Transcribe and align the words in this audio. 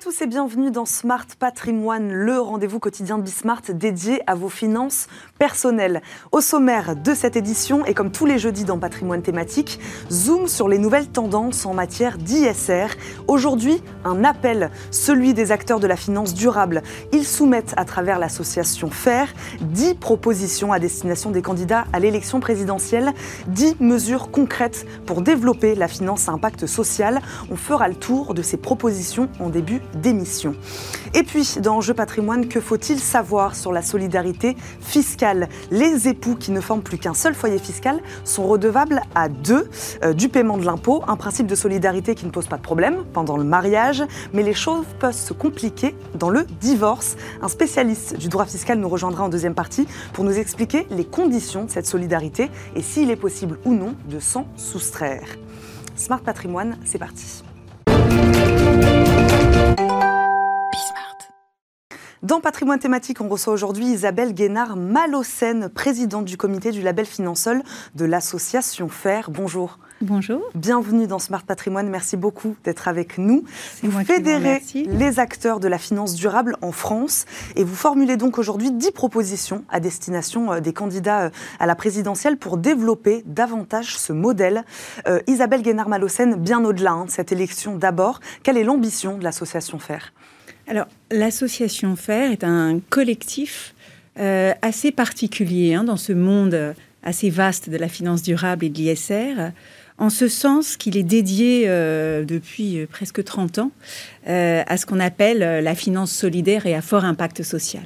tous 0.00 0.22
et 0.22 0.26
bienvenue 0.26 0.70
dans 0.70 0.86
Smart 0.86 1.26
Patrimoine, 1.38 2.10
le 2.10 2.40
rendez-vous 2.40 2.78
quotidien 2.78 3.18
de 3.18 3.22
Bismart 3.22 3.60
dédié 3.68 4.22
à 4.26 4.34
vos 4.34 4.48
finances 4.48 5.08
personnelles. 5.38 6.00
Au 6.32 6.40
sommaire 6.40 6.96
de 6.96 7.12
cette 7.12 7.36
édition, 7.36 7.84
et 7.84 7.92
comme 7.92 8.10
tous 8.10 8.24
les 8.24 8.38
jeudis 8.38 8.64
dans 8.64 8.78
Patrimoine 8.78 9.20
thématique, 9.20 9.78
zoom 10.10 10.48
sur 10.48 10.68
les 10.68 10.78
nouvelles 10.78 11.08
tendances 11.08 11.66
en 11.66 11.74
matière 11.74 12.16
d'ISR. 12.16 12.96
Aujourd'hui, 13.28 13.82
un 14.06 14.24
appel, 14.24 14.70
celui 14.90 15.34
des 15.34 15.52
acteurs 15.52 15.80
de 15.80 15.86
la 15.86 15.96
finance 15.96 16.32
durable. 16.32 16.82
Ils 17.12 17.26
soumettent 17.26 17.74
à 17.76 17.84
travers 17.84 18.18
l'association 18.18 18.90
FAIR 18.90 19.28
10 19.60 19.96
propositions 19.96 20.72
à 20.72 20.78
destination 20.78 21.30
des 21.30 21.42
candidats 21.42 21.84
à 21.92 21.98
l'élection 21.98 22.40
présidentielle, 22.40 23.12
10 23.48 23.76
mesures 23.80 24.30
concrètes 24.30 24.86
pour 25.04 25.20
développer 25.20 25.74
la 25.74 25.88
finance 25.88 26.26
à 26.30 26.32
impact 26.32 26.64
social. 26.64 27.20
On 27.50 27.56
fera 27.56 27.86
le 27.86 27.96
tour 27.96 28.32
de 28.32 28.40
ces 28.40 28.56
propositions 28.56 29.28
en 29.40 29.50
début 29.50 29.82
d'émission. 29.94 30.54
Et 31.14 31.22
puis, 31.22 31.56
dans 31.60 31.80
Jeu 31.80 31.94
patrimoine, 31.94 32.48
que 32.48 32.60
faut-il 32.60 33.00
savoir 33.00 33.54
sur 33.56 33.72
la 33.72 33.82
solidarité 33.82 34.56
fiscale? 34.80 35.48
Les 35.70 36.08
époux 36.08 36.36
qui 36.36 36.52
ne 36.52 36.60
forment 36.60 36.82
plus 36.82 36.98
qu'un 36.98 37.14
seul 37.14 37.34
foyer 37.34 37.58
fiscal 37.58 38.00
sont 38.24 38.46
redevables 38.46 39.02
à 39.14 39.28
deux 39.28 39.68
euh, 40.04 40.12
du 40.12 40.28
paiement 40.28 40.56
de 40.56 40.64
l'impôt, 40.64 41.02
un 41.08 41.16
principe 41.16 41.46
de 41.46 41.54
solidarité 41.54 42.14
qui 42.14 42.26
ne 42.26 42.30
pose 42.30 42.46
pas 42.46 42.56
de 42.56 42.62
problème 42.62 43.04
pendant 43.12 43.36
le 43.36 43.44
mariage, 43.44 44.04
mais 44.32 44.42
les 44.42 44.54
choses 44.54 44.86
peuvent 44.98 45.14
se 45.14 45.32
compliquer 45.32 45.94
dans 46.14 46.30
le 46.30 46.44
divorce. 46.60 47.16
Un 47.42 47.48
spécialiste 47.48 48.16
du 48.16 48.28
droit 48.28 48.46
fiscal 48.46 48.78
nous 48.78 48.88
rejoindra 48.88 49.24
en 49.24 49.28
deuxième 49.28 49.54
partie 49.54 49.86
pour 50.12 50.24
nous 50.24 50.38
expliquer 50.38 50.86
les 50.90 51.04
conditions 51.04 51.64
de 51.64 51.70
cette 51.70 51.86
solidarité 51.86 52.50
et 52.76 52.82
s'il 52.82 53.10
est 53.10 53.16
possible 53.16 53.58
ou 53.64 53.74
non 53.74 53.94
de 54.08 54.20
s'en 54.20 54.46
soustraire. 54.56 55.26
Smart 55.96 56.20
Patrimoine, 56.20 56.78
c'est 56.84 56.98
parti. 56.98 57.42
thank 59.80 60.04
you 60.04 60.19
Dans 62.22 62.42
Patrimoine 62.42 62.78
thématique, 62.78 63.22
on 63.22 63.28
reçoit 63.28 63.54
aujourd'hui 63.54 63.86
Isabelle 63.86 64.34
Guénard-Malocène, 64.34 65.70
présidente 65.70 66.26
du 66.26 66.36
comité 66.36 66.70
du 66.70 66.82
label 66.82 67.06
Finansol 67.06 67.62
de 67.94 68.04
l'association 68.04 68.90
FAIR. 68.90 69.30
Bonjour. 69.30 69.78
Bonjour. 70.02 70.42
Bienvenue 70.54 71.06
dans 71.06 71.18
Smart 71.18 71.42
Patrimoine. 71.42 71.88
Merci 71.88 72.18
beaucoup 72.18 72.56
d'être 72.62 72.88
avec 72.88 73.16
nous. 73.16 73.44
Vous 73.82 74.04
fédérez 74.04 74.62
les 74.74 75.18
acteurs 75.18 75.60
de 75.60 75.68
la 75.68 75.78
finance 75.78 76.14
durable 76.14 76.56
en 76.60 76.72
France 76.72 77.24
et 77.56 77.64
vous 77.64 77.74
formulez 77.74 78.18
donc 78.18 78.38
aujourd'hui 78.38 78.70
10 78.70 78.90
propositions 78.90 79.64
à 79.70 79.80
destination 79.80 80.52
euh, 80.52 80.60
des 80.60 80.74
candidats 80.74 81.22
euh, 81.22 81.30
à 81.58 81.64
la 81.64 81.74
présidentielle 81.74 82.36
pour 82.36 82.58
développer 82.58 83.22
davantage 83.24 83.96
ce 83.96 84.12
modèle. 84.12 84.64
Euh, 85.08 85.20
Isabelle 85.26 85.62
Guénard-Malocène, 85.62 86.34
bien 86.34 86.62
au-delà 86.66 86.92
hein, 86.92 87.04
de 87.06 87.10
cette 87.10 87.32
élection 87.32 87.76
d'abord, 87.76 88.20
quelle 88.42 88.58
est 88.58 88.64
l'ambition 88.64 89.16
de 89.16 89.24
l'association 89.24 89.78
FAIR 89.78 90.12
alors, 90.70 90.86
l'association 91.10 91.96
FAIR 91.96 92.30
est 92.30 92.44
un 92.44 92.78
collectif 92.90 93.74
euh, 94.20 94.52
assez 94.62 94.92
particulier 94.92 95.74
hein, 95.74 95.82
dans 95.82 95.96
ce 95.96 96.12
monde 96.12 96.76
assez 97.02 97.28
vaste 97.28 97.68
de 97.68 97.76
la 97.76 97.88
finance 97.88 98.22
durable 98.22 98.64
et 98.66 98.68
de 98.68 98.78
l'ISR, 98.78 99.50
en 99.98 100.10
ce 100.10 100.28
sens 100.28 100.76
qu'il 100.76 100.96
est 100.96 101.02
dédié 101.02 101.64
euh, 101.66 102.24
depuis 102.24 102.78
euh, 102.78 102.86
presque 102.86 103.24
30 103.24 103.58
ans 103.58 103.72
à 104.26 104.76
ce 104.76 104.86
qu'on 104.86 105.00
appelle 105.00 105.40
la 105.40 105.74
finance 105.74 106.12
solidaire 106.12 106.66
et 106.66 106.76
à 106.76 106.82
fort 106.82 107.04
impact 107.04 107.42
social. 107.42 107.82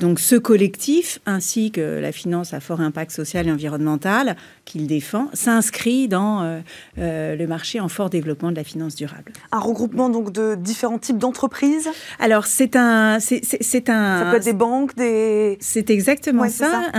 Donc 0.00 0.18
ce 0.18 0.34
collectif, 0.34 1.20
ainsi 1.26 1.70
que 1.70 2.00
la 2.00 2.10
finance 2.10 2.54
à 2.54 2.60
fort 2.60 2.80
impact 2.80 3.10
social 3.10 3.46
et 3.46 3.52
environnemental 3.52 4.34
qu'il 4.64 4.86
défend, 4.86 5.28
s'inscrit 5.34 6.08
dans 6.08 6.42
euh, 6.42 6.60
euh, 6.98 7.36
le 7.36 7.46
marché 7.46 7.80
en 7.80 7.88
fort 7.88 8.08
développement 8.08 8.50
de 8.50 8.56
la 8.56 8.64
finance 8.64 8.94
durable. 8.94 9.32
Un 9.52 9.58
regroupement 9.58 10.08
donc 10.08 10.32
de 10.32 10.54
différents 10.54 10.98
types 10.98 11.18
d'entreprises? 11.18 11.86
Alors 12.18 12.46
c'est 12.46 12.76
un... 12.76 13.18
C'est, 13.20 13.90
un 13.90 14.20
ça 14.20 14.30
peut 14.30 14.38
être 14.38 14.44
des 14.44 14.54
banques, 14.54 14.96
des... 14.96 15.58
C'est 15.60 15.90
exactement 15.90 16.48
ça. 16.48 16.90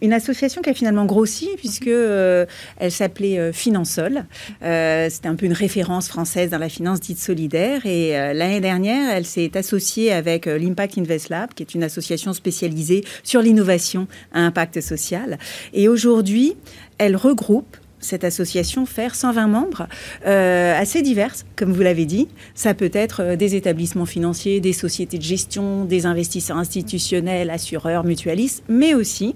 une 0.00 0.12
association 0.14 0.62
qui 0.62 0.70
a 0.70 0.74
finalement 0.74 1.04
grossi 1.04 1.50
puisque 1.58 1.86
euh, 1.86 2.46
elle 2.78 2.92
s'appelait 2.92 3.52
Finansol. 3.52 4.24
c'était 4.62 5.28
un 5.28 5.34
peu 5.34 5.44
une 5.44 5.52
référence 5.52 6.08
française 6.08 6.48
dans 6.48 6.58
la 6.58 6.70
finance 6.70 7.00
dite 7.00 7.18
solidaire. 7.18 7.84
Et 7.84 8.12
l'année 8.32 8.60
dernière, 8.60 9.10
elle 9.10 9.26
s'est 9.26 9.54
associée 9.58 10.14
avec 10.14 10.46
l'Impact 10.46 10.96
Invest 10.96 11.28
Lab, 11.28 11.52
qui 11.52 11.62
est 11.62 11.74
une 11.74 11.82
association 11.82 12.05
spécialisée 12.32 13.04
sur 13.22 13.40
l'innovation 13.40 14.06
à 14.32 14.40
impact 14.40 14.80
social. 14.80 15.38
Et 15.72 15.88
aujourd'hui, 15.88 16.56
elle 16.98 17.16
regroupe 17.16 17.76
cette 17.98 18.24
association 18.24 18.86
faire 18.86 19.14
120 19.14 19.46
membres, 19.48 19.88
euh, 20.26 20.78
assez 20.78 21.02
diverses, 21.02 21.44
comme 21.56 21.72
vous 21.72 21.82
l'avez 21.82 22.06
dit. 22.06 22.28
Ça 22.54 22.74
peut 22.74 22.90
être 22.92 23.22
euh, 23.22 23.36
des 23.36 23.54
établissements 23.54 24.06
financiers, 24.06 24.60
des 24.60 24.72
sociétés 24.72 25.18
de 25.18 25.22
gestion, 25.22 25.84
des 25.84 26.06
investisseurs 26.06 26.56
institutionnels, 26.56 27.50
assureurs, 27.50 28.04
mutualistes, 28.04 28.62
mais 28.68 28.94
aussi 28.94 29.34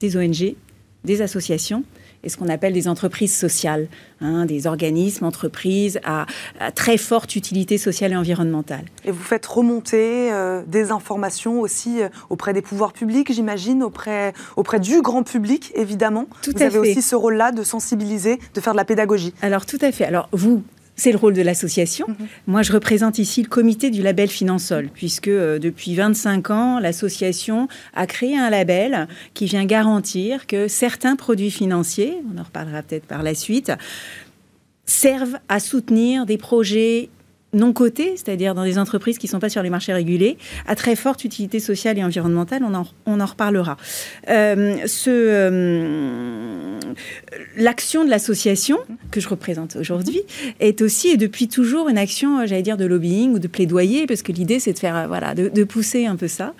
des 0.00 0.16
ONG, 0.16 0.54
des 1.04 1.22
associations 1.22 1.84
et 2.24 2.28
ce 2.28 2.36
qu'on 2.36 2.48
appelle 2.48 2.72
des 2.72 2.88
entreprises 2.88 3.36
sociales, 3.36 3.86
hein, 4.20 4.46
des 4.46 4.66
organismes, 4.66 5.24
entreprises 5.24 6.00
à, 6.04 6.26
très 6.74 6.96
forte 6.96 7.36
utilité 7.36 7.78
sociale 7.78 8.12
et 8.12 8.16
environnementale. 8.16 8.84
Et 9.04 9.10
vous 9.10 9.22
faites 9.22 9.46
remonter 9.46 10.32
euh, 10.32 10.62
des 10.66 10.90
informations 10.90 11.60
aussi 11.60 12.02
euh, 12.02 12.08
auprès 12.30 12.52
des 12.52 12.62
pouvoirs 12.62 12.92
publics, 12.92 13.32
j'imagine, 13.32 13.82
auprès, 13.82 14.32
auprès 14.56 14.80
du 14.80 15.02
grand 15.02 15.22
public, 15.22 15.72
évidemment. 15.74 16.26
Tout 16.42 16.52
vous 16.56 16.62
avez 16.62 16.78
aussi 16.78 17.02
ce 17.02 17.14
rôle-là 17.14 17.52
de 17.52 17.62
sensibiliser, 17.62 18.38
de 18.54 18.60
faire 18.60 18.72
de 18.72 18.78
la 18.78 18.84
pédagogie. 18.84 19.34
Alors 19.42 19.66
tout 19.66 19.78
à 19.80 19.92
fait. 19.92 20.04
Alors 20.04 20.28
vous, 20.32 20.62
c'est 20.96 21.12
le 21.12 21.18
rôle 21.18 21.34
de 21.34 21.42
l'association. 21.42 22.06
Mhm. 22.08 22.26
Moi, 22.46 22.62
je 22.62 22.72
représente 22.72 23.18
ici 23.18 23.42
le 23.42 23.48
comité 23.48 23.90
du 23.90 24.02
label 24.02 24.28
Finansol, 24.28 24.88
puisque 24.92 25.28
euh, 25.28 25.58
depuis 25.58 25.94
25 25.94 26.50
ans, 26.50 26.78
l'association 26.78 27.68
a 27.94 28.06
créé 28.06 28.36
un 28.36 28.50
label 28.50 29.08
qui 29.34 29.46
vient 29.46 29.64
garantir 29.64 30.46
que 30.46 30.68
certains 30.68 31.16
produits 31.16 31.50
financiers, 31.50 32.18
on 32.32 32.38
en 32.38 32.44
reparlera 32.44 32.82
peut-être 32.82 33.06
par 33.06 33.22
la 33.22 33.34
suite, 33.34 33.72
servent 34.86 35.38
à 35.48 35.60
soutenir 35.60 36.26
des 36.26 36.36
projets 36.36 37.08
non 37.54 37.72
cotés, 37.72 38.14
c'est-à-dire 38.16 38.54
dans 38.54 38.64
des 38.64 38.78
entreprises 38.78 39.18
qui 39.18 39.26
ne 39.26 39.30
sont 39.30 39.38
pas 39.38 39.48
sur 39.48 39.62
les 39.62 39.70
marchés 39.70 39.92
régulés, 39.92 40.36
à 40.66 40.74
très 40.74 40.96
forte 40.96 41.24
utilité 41.24 41.60
sociale 41.60 41.98
et 41.98 42.04
environnementale. 42.04 42.62
On 42.64 42.74
en, 42.74 42.86
on 43.06 43.20
en 43.20 43.26
reparlera. 43.26 43.76
Euh, 44.28 44.76
euh, 45.06 46.80
l'action 47.56 48.04
de 48.04 48.10
l'association 48.10 48.78
que 49.10 49.20
je 49.20 49.28
représente 49.28 49.76
aujourd'hui 49.76 50.22
est 50.60 50.82
aussi 50.82 51.08
et 51.08 51.16
depuis 51.16 51.48
toujours 51.48 51.88
une 51.88 51.98
action, 51.98 52.40
euh, 52.40 52.46
j'allais 52.46 52.62
dire, 52.62 52.76
de 52.76 52.84
lobbying 52.84 53.32
ou 53.32 53.38
de 53.38 53.48
plaidoyer, 53.48 54.06
parce 54.06 54.22
que 54.22 54.32
l'idée 54.32 54.58
c'est 54.58 54.72
de 54.72 54.78
faire, 54.78 55.06
voilà, 55.08 55.34
de, 55.34 55.64
pousser 55.64 56.06
un 56.06 56.16
peu 56.16 56.28
ça. 56.28 56.54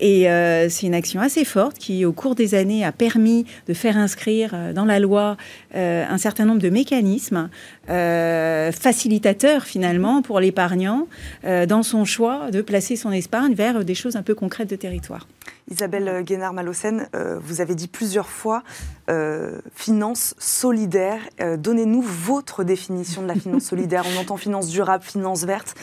Et 0.00 0.26
c'est 0.68 0.86
une 0.86 0.94
action 0.94 1.20
assez 1.20 1.44
forte 1.44 1.78
qui, 1.78 2.04
au 2.04 2.12
cours 2.12 2.34
des 2.34 2.54
années, 2.54 2.84
a 2.84 2.92
permis 2.92 3.46
de 3.66 3.74
faire 3.74 3.96
inscrire 3.96 4.54
dans 4.74 4.84
la 4.84 5.00
loi 5.00 5.36
un 5.74 6.18
certain 6.18 6.44
nombre 6.44 6.60
de 6.60 6.68
mécanismes 6.68 7.48
facilitateurs 7.86 9.64
finalement 9.64 10.20
pour 10.20 10.39
l'épargnant 10.40 11.06
euh, 11.44 11.66
dans 11.66 11.82
son 11.82 12.04
choix 12.04 12.50
de 12.50 12.62
placer 12.62 12.96
son 12.96 13.12
épargne 13.12 13.54
vers 13.54 13.84
des 13.84 13.94
choses 13.94 14.16
un 14.16 14.22
peu 14.22 14.34
concrètes 14.34 14.70
de 14.70 14.76
territoire. 14.76 15.26
Isabelle 15.70 16.24
Guénard-Malocène, 16.24 17.08
euh, 17.14 17.38
vous 17.40 17.60
avez 17.60 17.76
dit 17.76 17.86
plusieurs 17.86 18.28
fois 18.28 18.64
euh, 19.08 19.60
finance 19.74 20.34
solidaire. 20.38 21.20
Donnez-nous 21.58 22.02
votre 22.02 22.64
définition 22.64 23.22
de 23.22 23.28
la 23.28 23.34
finance 23.34 23.64
solidaire. 23.64 24.04
On 24.16 24.20
entend 24.20 24.36
finance 24.36 24.68
durable, 24.68 25.04
finance 25.04 25.44
verte. 25.44 25.74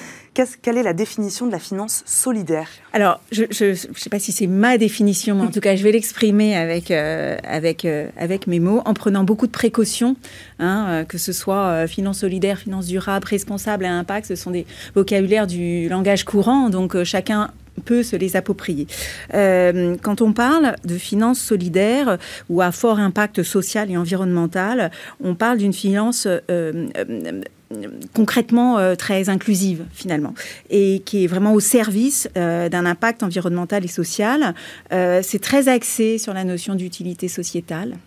quelle 0.62 0.78
est 0.78 0.84
la 0.84 0.94
définition 0.94 1.46
de 1.48 1.52
la 1.52 1.60
finance 1.60 2.04
solidaire? 2.06 2.68
Alors, 2.94 3.22
je 3.32 3.44
ne 3.44 3.74
sais 3.74 4.10
pas 4.10 4.20
si 4.20 4.32
c'est 4.32 4.48
ma 4.48 4.78
définition, 4.78 5.36
mais 5.36 5.44
en 5.44 5.52
tout 5.52 5.60
cas, 5.60 5.76
je 5.76 5.84
vais 5.84 5.92
l'exprimer 5.92 6.56
avec, 6.56 6.92
avec, 6.92 7.86
avec 7.86 8.48
mes 8.48 8.60
mots, 8.60 8.82
en 8.86 8.94
prenant 8.94 9.24
beaucoup 9.24 9.48
de 9.48 9.52
précautions, 9.52 10.16
hein, 10.60 11.06
que 11.08 11.18
ce 11.18 11.34
soit 11.34 11.88
finance 11.88 12.20
solidaire, 12.20 12.60
finance 12.60 12.88
durable, 12.88 13.26
responsable 13.28 13.86
à 13.86 13.94
impact. 13.94 14.28
Ce 14.28 14.36
sont 14.36 14.52
des 14.52 14.66
vocabulaires 14.96 15.48
du 15.48 15.90
langage 15.90 16.24
courant, 16.24 16.70
donc 16.70 17.04
chacun 17.04 17.52
peut 17.86 18.04
se 18.04 18.16
les 18.16 18.36
approprier. 18.36 18.88
Euh, 19.34 19.96
quand 20.02 20.22
on 20.22 20.34
parle 20.34 20.76
de 20.86 20.96
finances 20.98 21.40
solidaires 21.40 22.18
ou 22.50 22.62
à 22.62 22.72
fort 22.72 23.00
impact 23.00 23.44
social 23.44 23.92
et 23.92 23.98
environnemental, 23.98 24.92
on 25.24 25.36
parle 25.36 25.58
d'une 25.58 25.74
finance 25.74 26.28
euh, 26.28 26.40
euh, 26.50 27.42
concrètement 28.14 28.96
très 28.96 29.28
inclusive 29.28 29.84
finalement 29.92 30.34
et 30.70 31.02
qui 31.06 31.26
est 31.26 31.28
vraiment 31.28 31.52
au 31.52 31.60
service 31.60 32.30
d'un 32.34 32.86
impact 32.86 33.24
environnemental 33.24 33.84
et 33.84 33.90
social. 33.90 34.56
c'est 34.90 35.42
très 35.42 35.68
axé 35.68 36.18
sur 36.18 36.34
la 36.34 36.46
notion 36.46 36.76
d'utilité 36.76 37.28
sociétale. 37.28 37.98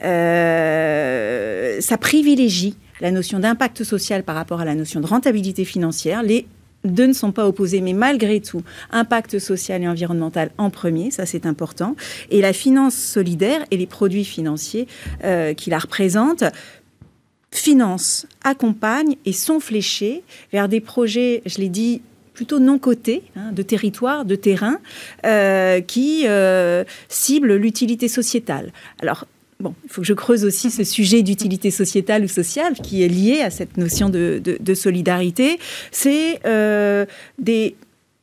Ça 0.00 1.96
privilégie 1.98 2.76
la 3.00 3.12
notion 3.12 3.38
d'impact 3.38 3.84
social 3.84 4.24
par 4.24 4.34
rapport 4.34 4.60
à 4.60 4.64
la 4.64 4.74
notion 4.74 5.00
de 5.00 5.06
rentabilité 5.06 5.64
financière. 5.64 6.24
Les 6.24 6.46
deux 6.84 7.06
ne 7.06 7.12
sont 7.12 7.32
pas 7.32 7.46
opposés, 7.48 7.80
mais 7.80 7.92
malgré 7.92 8.40
tout, 8.40 8.62
impact 8.90 9.38
social 9.38 9.82
et 9.82 9.88
environnemental 9.88 10.50
en 10.58 10.70
premier, 10.70 11.10
ça 11.10 11.26
c'est 11.26 11.46
important. 11.46 11.96
Et 12.30 12.40
la 12.40 12.52
finance 12.52 12.94
solidaire 12.94 13.64
et 13.70 13.76
les 13.76 13.86
produits 13.86 14.24
financiers 14.24 14.86
euh, 15.24 15.54
qui 15.54 15.70
la 15.70 15.78
représentent 15.78 16.44
financent, 17.50 18.26
accompagnent 18.42 19.16
et 19.24 19.32
sont 19.32 19.60
fléchés 19.60 20.24
vers 20.52 20.68
des 20.68 20.80
projets, 20.80 21.40
je 21.46 21.58
l'ai 21.58 21.68
dit, 21.68 22.02
plutôt 22.34 22.58
non 22.58 22.78
cotés, 22.78 23.22
hein, 23.36 23.52
de 23.52 23.62
territoire, 23.62 24.24
de 24.24 24.34
terrain, 24.34 24.78
euh, 25.24 25.80
qui 25.80 26.24
euh, 26.26 26.82
ciblent 27.08 27.54
l'utilité 27.54 28.08
sociétale. 28.08 28.72
Alors, 29.00 29.26
Bon, 29.60 29.74
il 29.84 29.90
faut 29.90 30.00
que 30.00 30.06
je 30.06 30.14
creuse 30.14 30.44
aussi 30.44 30.70
ce 30.70 30.84
sujet 30.84 31.22
d'utilité 31.22 31.70
sociétale 31.70 32.24
ou 32.24 32.28
sociale 32.28 32.74
qui 32.74 33.02
est 33.02 33.08
lié 33.08 33.40
à 33.40 33.50
cette 33.50 33.76
notion 33.76 34.08
de, 34.10 34.74
solidarité. 34.74 35.58
C'est 35.90 36.40
euh, 36.44 37.06
des 37.38 37.76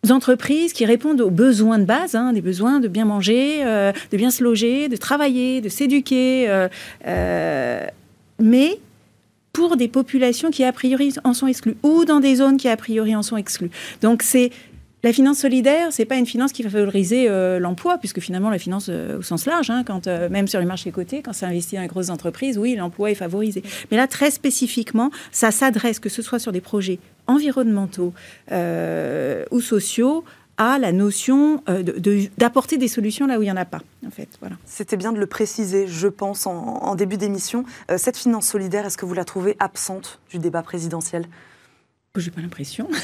entreprises 0.09 0.73
qui 0.73 0.85
répondent 0.85 1.21
aux 1.21 1.29
besoins 1.29 1.79
de 1.79 1.85
base, 1.85 2.15
hein, 2.15 2.33
des 2.33 2.41
besoins 2.41 2.79
de 2.79 2.87
bien 2.87 3.05
manger, 3.05 3.63
de 3.63 4.17
bien 4.17 4.31
se 4.31 4.43
loger, 4.43 4.89
de 4.89 4.97
travailler, 4.97 5.61
de 5.61 5.69
s'éduquer, 5.69 6.67
mais 8.39 8.79
pour 9.53 9.75
des 9.75 9.87
populations 9.87 10.51
qui 10.51 10.63
a 10.63 10.71
priori 10.71 11.13
en 11.23 11.33
sont 11.33 11.47
exclues 11.47 11.75
ou 11.83 12.05
dans 12.05 12.19
des 12.19 12.35
zones 12.35 12.57
qui 12.57 12.67
a 12.67 12.77
priori 12.77 13.15
en 13.15 13.23
sont 13.23 13.37
exclues. 13.37 13.71
Donc 14.01 14.23
c'est 14.23 14.51
la 15.03 15.13
finance 15.13 15.39
solidaire, 15.39 15.87
c'est 15.91 16.05
pas 16.05 16.17
une 16.17 16.27
finance 16.27 16.51
qui 16.51 16.61
va 16.61 16.69
favoriser 16.69 17.27
euh, 17.27 17.59
l'emploi, 17.59 17.97
puisque 17.97 18.19
finalement 18.19 18.51
la 18.51 18.59
finance 18.59 18.87
euh, 18.89 19.17
au 19.17 19.21
sens 19.23 19.45
large, 19.47 19.71
hein, 19.71 19.83
euh, 20.05 20.29
même 20.29 20.47
sur 20.47 20.59
les 20.59 20.65
marchés 20.65 20.91
cotés, 20.91 21.23
quand 21.23 21.33
c'est 21.33 21.47
investi 21.47 21.75
dans 21.75 21.81
les 21.81 21.87
grosses 21.87 22.09
entreprises, 22.09 22.59
oui, 22.59 22.75
l'emploi 22.75 23.09
est 23.09 23.15
favorisé. 23.15 23.63
Mais 23.89 23.97
là, 23.97 24.07
très 24.07 24.29
spécifiquement, 24.29 25.09
ça 25.31 25.49
s'adresse, 25.49 25.99
que 25.99 26.09
ce 26.09 26.21
soit 26.21 26.37
sur 26.37 26.51
des 26.51 26.61
projets 26.61 26.99
environnementaux 27.25 28.13
ou 28.51 29.61
sociaux, 29.61 30.23
à 30.57 30.77
la 30.77 30.91
notion 30.91 31.63
d'apporter 32.37 32.77
des 32.77 32.87
solutions 32.87 33.25
là 33.25 33.39
où 33.39 33.41
il 33.41 33.45
n'y 33.45 33.51
en 33.51 33.57
a 33.57 33.65
pas. 33.65 33.81
En 34.05 34.11
fait. 34.11 34.27
C'était 34.65 34.97
bien 34.97 35.11
de 35.11 35.19
le 35.19 35.25
préciser, 35.25 35.87
je 35.87 36.07
pense, 36.07 36.45
en, 36.45 36.93
début 36.95 37.17
d'émission. 37.17 37.65
Cette 37.97 38.17
finance 38.17 38.47
solidaire, 38.47 38.85
est-ce 38.85 38.97
que 38.97 39.05
vous 39.05 39.13
la 39.13 39.25
trouvez 39.25 39.55
absente 39.59 40.19
du 40.29 40.37
débat 40.37 40.61
présidentiel? 40.61 41.25
J'ai 42.19 42.31
pas 42.31 42.41
l'impression. 42.41 42.89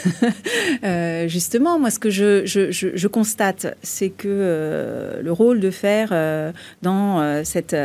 Euh, 0.84 1.28
justement, 1.28 1.80
moi, 1.80 1.90
ce 1.90 1.98
que 1.98 2.10
je, 2.10 3.08
constate, 3.08 3.76
c'est 3.82 4.10
que 4.10 4.28
euh, 4.28 5.22
le 5.22 5.32
rôle 5.32 5.60
de 5.60 5.72
faire 5.72 6.10
euh, 6.12 6.52
dans 6.82 7.44
cette, 7.44 7.76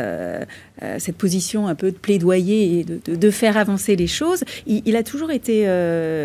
position 1.17 1.67
un 1.67 1.75
peu 1.75 1.91
de 1.91 1.97
plaidoyer 1.97 2.79
et 2.79 2.83
de, 2.83 3.31
faire 3.31 3.57
avancer 3.57 3.95
les 3.95 4.07
choses, 4.07 4.43
il, 4.67 4.95
a 4.95 5.03
toujours 5.03 5.31
été 5.31 5.65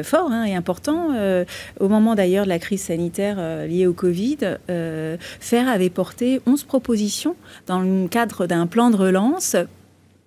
fort 0.05 0.31
hein, 0.31 0.45
et 0.45 0.55
important. 0.55 1.15
au 1.81 1.89
moment 1.89 2.15
d'ailleurs 2.15 2.45
de 2.45 2.51
la 2.51 2.59
crise 2.59 2.83
sanitaire 2.83 3.67
liée 3.67 3.87
au 3.87 3.95
Covid, 3.95 4.39
FAIR 5.41 5.69
avait 5.69 5.91
porté 5.91 6.41
11 6.47 6.65
propositions 6.65 7.37
dans 7.67 7.81
le 7.81 8.09
cadre 8.09 8.47
d'un 8.47 8.67
plan 8.67 8.91
de 8.91 8.97
relance 8.97 9.57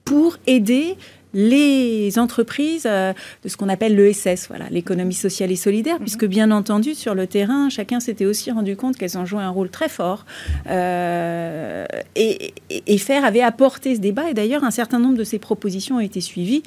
pour 0.06 0.38
aider 0.48 0.98
les 1.34 2.20
entreprises 2.20 2.86
euh, 2.86 3.14
de 3.44 3.50
ce 3.50 3.58
qu'on 3.58 3.70
appelle 3.70 3.96
l'ESS, 3.96 4.48
voilà, 4.48 4.66
l'économie 4.70 5.14
sociale 5.14 5.52
et 5.52 5.56
solidaire, 5.56 5.96
mhm. 5.96 6.02
puisque 6.02 6.26
bien 6.26 6.52
entendu, 6.52 6.94
sur 6.94 7.16
le 7.16 7.28
terrain, 7.28 7.70
chacun 7.70 8.00
s'était 8.00 8.26
aussi 8.26 8.52
rendu 8.52 8.76
compte 8.76 8.98
qu'elles 8.98 9.18
ont 9.18 9.26
joué 9.26 9.42
un 9.42 9.50
rôle 9.50 9.70
très 9.70 9.90
fort. 9.90 10.26
Euh, 10.68 11.86
et, 12.16 12.54
et, 12.70 12.98
FAIR 12.98 13.26
avait 13.26 13.42
apporté 13.42 13.96
ce 13.96 14.00
débat, 14.00 14.30
et 14.30 14.34
d'ailleurs, 14.34 14.64
un 14.64 14.72
certain 14.72 15.00
nombre 15.00 15.18
de 15.18 15.24
ces 15.24 15.40
propositions 15.40 15.98
ont 15.98 16.02
été 16.02 16.22
suivies 16.22 16.64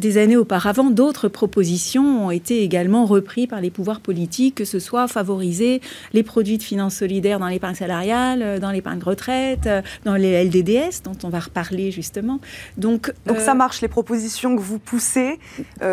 des 0.00 0.18
années 0.18 0.36
auparavant, 0.36 0.90
d'autres 0.90 1.28
propositions 1.28 2.26
ont 2.26 2.30
été 2.30 2.62
également 2.62 3.04
reprises 3.04 3.46
par 3.46 3.60
les 3.60 3.70
pouvoirs 3.70 4.00
politiques, 4.00 4.56
que 4.56 4.64
ce 4.64 4.78
soit 4.78 5.06
favoriser 5.06 5.80
les 6.12 6.22
produits 6.22 6.58
de 6.58 6.62
finances 6.62 6.96
solidaires 6.96 7.38
dans 7.38 7.48
l'épargne 7.48 7.74
salariale, 7.74 8.42
euh, 8.42 8.58
dans 8.58 8.70
l'épargne 8.70 9.02
retraite, 9.02 9.66
euh, 9.66 9.82
dans 10.04 10.16
les 10.16 10.44
LDDS, 10.44 11.02
dont 11.04 11.16
on 11.22 11.28
va 11.28 11.40
reparler 11.40 11.90
justement. 11.90 12.40
Donc, 12.76 13.12
Donc 13.26 13.38
ça 13.38 13.52
euh, 13.52 13.54
marche, 13.54 13.80
les 13.80 13.88
propositions 13.88 14.56
que 14.56 14.60
vous 14.60 14.78
poussez 14.78 15.38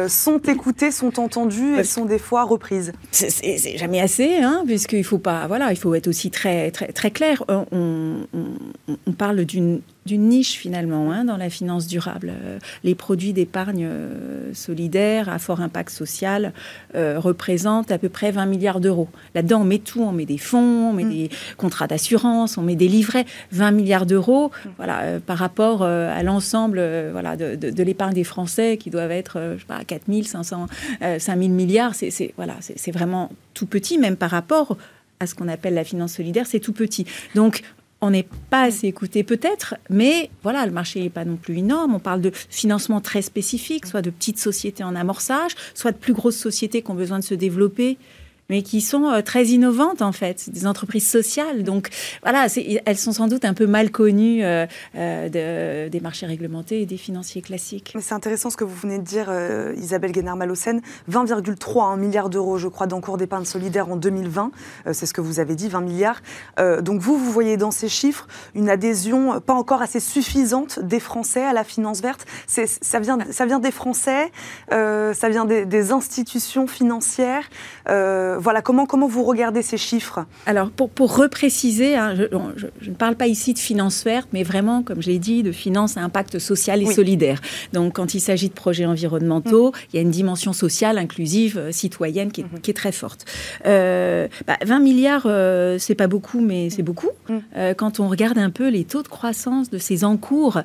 sont 0.07 0.39
écoutées, 0.39 0.91
sont 0.91 1.19
entendues 1.19 1.77
et 1.77 1.83
sont 1.83 2.05
des 2.05 2.19
fois 2.19 2.43
reprises. 2.43 2.93
C'est 3.11 3.77
jamais 3.77 3.99
assez, 3.99 4.37
hein, 4.37 4.63
puisqu'il 4.65 5.03
faut 5.03 5.19
pas, 5.19 5.47
voilà, 5.47 5.71
il 5.71 5.77
faut 5.77 5.93
être 5.93 6.07
aussi 6.07 6.31
très, 6.31 6.71
très, 6.71 6.87
très 6.87 7.11
clair. 7.11 7.43
on, 7.49 8.17
on 9.07 9.11
parle 9.11 9.45
d'une 9.45 9.81
d'une 10.07 10.29
niche 10.29 10.57
finalement 10.57 11.11
hein, 11.11 11.25
dans 11.25 11.37
la 11.37 11.51
finance 11.51 11.85
durable. 11.85 12.31
Euh, 12.31 12.57
les 12.83 12.95
produits 12.95 13.33
d'épargne 13.33 13.85
euh, 13.85 14.53
solidaire 14.53 15.29
à 15.29 15.37
fort 15.37 15.61
impact 15.61 15.91
social 15.91 16.53
euh, 16.95 17.19
représentent 17.19 17.91
à 17.91 17.99
peu 17.99 18.09
près 18.09 18.31
20 18.31 18.47
milliards 18.47 18.79
d'euros. 18.79 19.09
Là-dedans, 19.35 19.61
on 19.61 19.65
met 19.65 19.77
tout, 19.77 20.01
on 20.01 20.11
met 20.11 20.25
des 20.25 20.39
fonds, 20.39 20.89
on 20.89 20.93
met 20.93 21.03
mm. 21.03 21.09
des 21.09 21.29
contrats 21.57 21.85
d'assurance, 21.85 22.57
on 22.57 22.63
met 22.63 22.75
des 22.75 22.87
livrets. 22.87 23.25
20 23.51 23.71
milliards 23.71 24.05
d'euros, 24.07 24.49
mm. 24.49 24.69
voilà, 24.77 25.19
par 25.19 25.37
rapport 25.37 25.83
à 25.83 26.23
l'ensemble 26.23 26.81
voilà, 27.11 27.35
de, 27.37 27.83
l'épargne 27.83 28.13
des 28.13 28.23
Français 28.23 28.77
qui 28.77 28.89
doivent 28.89 29.11
être, 29.11 29.55
je 29.55 29.59
sais 29.59 29.65
pas, 29.67 29.83
4 29.83 30.03
500, 30.23 30.67
5 31.01 31.19
000 31.19 31.49
milliards. 31.49 31.93
C'est 31.93 32.33
voilà, 32.37 32.55
c'est 32.61 32.91
vraiment 32.91 33.29
tout 33.53 33.67
petit, 33.67 33.97
même 33.97 34.15
par 34.15 34.31
rapport 34.31 34.77
à 35.19 35.27
ce 35.27 35.35
qu'on 35.35 35.47
appelle 35.47 35.73
la 35.73 35.83
finance 35.83 36.13
solidaire, 36.13 36.45
c'est 36.47 36.59
tout 36.59 36.73
petit. 36.73 37.05
Donc, 37.35 37.63
on 38.01 38.11
n'est 38.11 38.27
pas 38.49 38.63
assez 38.63 38.87
écouté 38.87 39.23
peut-être, 39.23 39.75
mais 39.89 40.29
voilà, 40.43 40.65
le 40.65 40.71
marché 40.71 41.01
n'est 41.01 41.09
pas 41.09 41.25
non 41.25 41.35
plus 41.35 41.57
énorme. 41.57 41.95
On 41.95 41.99
parle 41.99 42.21
de 42.21 42.31
financement 42.33 43.01
très 43.01 43.21
spécifique, 43.21 43.87
soit 43.87 44.01
de 44.01 44.11
petites 44.11 44.39
sociétés 44.39 44.83
en 44.83 44.95
amorçage, 44.95 45.55
soit 45.73 45.91
de 45.91 45.97
plus 45.97 46.13
grosses 46.13 46.37
sociétés 46.37 46.81
qui 46.81 46.91
ont 46.91 46.95
besoin 46.95 47.19
de 47.19 47.23
se 47.23 47.33
développer 47.33 47.97
mais 48.49 48.61
qui 48.61 48.81
sont 48.81 49.09
euh, 49.09 49.21
très 49.21 49.45
innovantes 49.45 50.01
en 50.01 50.11
fait, 50.11 50.49
des 50.49 50.67
entreprises 50.67 51.09
sociales. 51.09 51.63
Donc 51.63 51.89
voilà, 52.21 52.47
elles 52.85 52.97
sont 52.97 53.11
sans 53.11 53.27
doute 53.27 53.45
un 53.45 53.53
peu 53.53 53.67
mal 53.67 53.91
connues 53.91 54.43
euh, 54.43 54.65
euh, 54.95 55.89
des 55.89 55.99
marchés 55.99 56.25
réglementés 56.25 56.81
et 56.81 56.85
des 56.85 56.97
financiers 56.97 57.41
classiques. 57.41 57.95
C'est 57.99 58.13
intéressant 58.13 58.49
ce 58.49 58.57
que 58.57 58.63
vous 58.63 58.75
venez 58.75 58.99
de 58.99 59.03
dire, 59.03 59.31
Isabelle 59.77 60.11
Guénard-Malocène. 60.11 60.81
20,3 61.11 61.97
milliards 61.97 62.29
d'euros, 62.29 62.57
je 62.57 62.67
crois, 62.67 62.87
d'encours 62.87 63.17
d'épargne 63.17 63.45
solidaire 63.45 63.89
en 63.89 63.95
2020. 63.95 64.51
c'est 64.91 65.05
ce 65.05 65.13
que 65.13 65.21
vous 65.21 65.39
avez 65.39 65.55
dit, 65.55 65.69
20 65.69 65.81
milliards. 65.81 66.21
donc 66.81 67.01
vous, 67.01 67.17
vous 67.17 67.31
voyez 67.31 67.57
dans 67.57 67.71
ces 67.71 67.89
chiffres 67.89 68.27
une 68.55 68.69
adhésion 68.69 69.39
pas 69.41 69.53
encore 69.53 69.81
assez 69.81 69.99
suffisante 69.99 70.79
des 70.79 70.99
Français 70.99 71.43
à 71.43 71.53
la 71.53 71.63
finance 71.63 72.01
verte. 72.01 72.25
Ça 72.47 72.99
vient, 72.99 73.17
ça 73.31 73.45
vient 73.45 73.59
des 73.59 73.71
Français, 73.71 74.31
ça 74.69 75.29
vient 75.29 75.45
des, 75.45 75.91
institutions 75.91 76.67
financières. 76.67 77.49
Voilà, 78.39 78.61
comment, 78.61 78.85
comment 78.85 79.07
vous 79.07 79.23
regardez 79.23 79.61
ces 79.61 79.77
chiffres? 79.77 80.25
Alors, 80.45 80.69
pour, 80.69 80.89
pour 80.89 81.15
repréciser, 81.15 81.95
hein, 81.95 82.15
je, 82.15 82.89
ne 82.89 82.95
parle 82.95 83.15
pas 83.15 83.27
ici 83.27 83.53
de 83.53 83.59
finance 83.59 84.03
verte, 84.03 84.29
mais 84.33 84.43
vraiment, 84.43 84.83
comme 84.83 85.01
je 85.01 85.07
l'ai 85.07 85.19
dit, 85.19 85.43
de 85.43 85.51
finance 85.51 85.97
à 85.97 86.01
impact 86.01 86.39
social 86.39 86.81
et 86.81 86.85
solidaire. 86.85 87.41
Donc, 87.73 87.93
quand 87.93 88.13
il 88.13 88.19
s'agit 88.19 88.49
de 88.49 88.53
projets 88.53 88.85
environnementaux, 88.85 89.69
mm. 89.69 89.73
il 89.91 89.95
y 89.95 89.99
a 89.99 90.01
une 90.01 90.11
dimension 90.11 90.53
sociale, 90.53 90.97
inclusive, 90.97 91.57
euh, 91.57 91.71
citoyenne 91.71 92.31
qui 92.31 92.41
est, 92.41 92.43
mm-hmm. 92.43 92.61
qui 92.61 92.71
est, 92.71 92.73
très 92.73 92.91
forte. 92.91 93.25
20 93.63 93.71
euh, 93.71 94.27
bah, 94.45 94.79
milliards, 94.79 95.27
c'est 95.79 95.95
pas 95.95 96.07
beaucoup, 96.07 96.39
mais 96.39 96.69
c'est 96.69 96.83
beaucoup. 96.83 97.09
Mm. 97.29 97.73
quand 97.75 97.99
on 97.99 98.07
regarde 98.07 98.37
un 98.37 98.49
peu 98.49 98.69
les 98.69 98.83
taux 98.83 99.03
de 99.03 99.07
croissance 99.07 99.69
de 99.69 99.77
ces 99.77 100.03
encours 100.03 100.61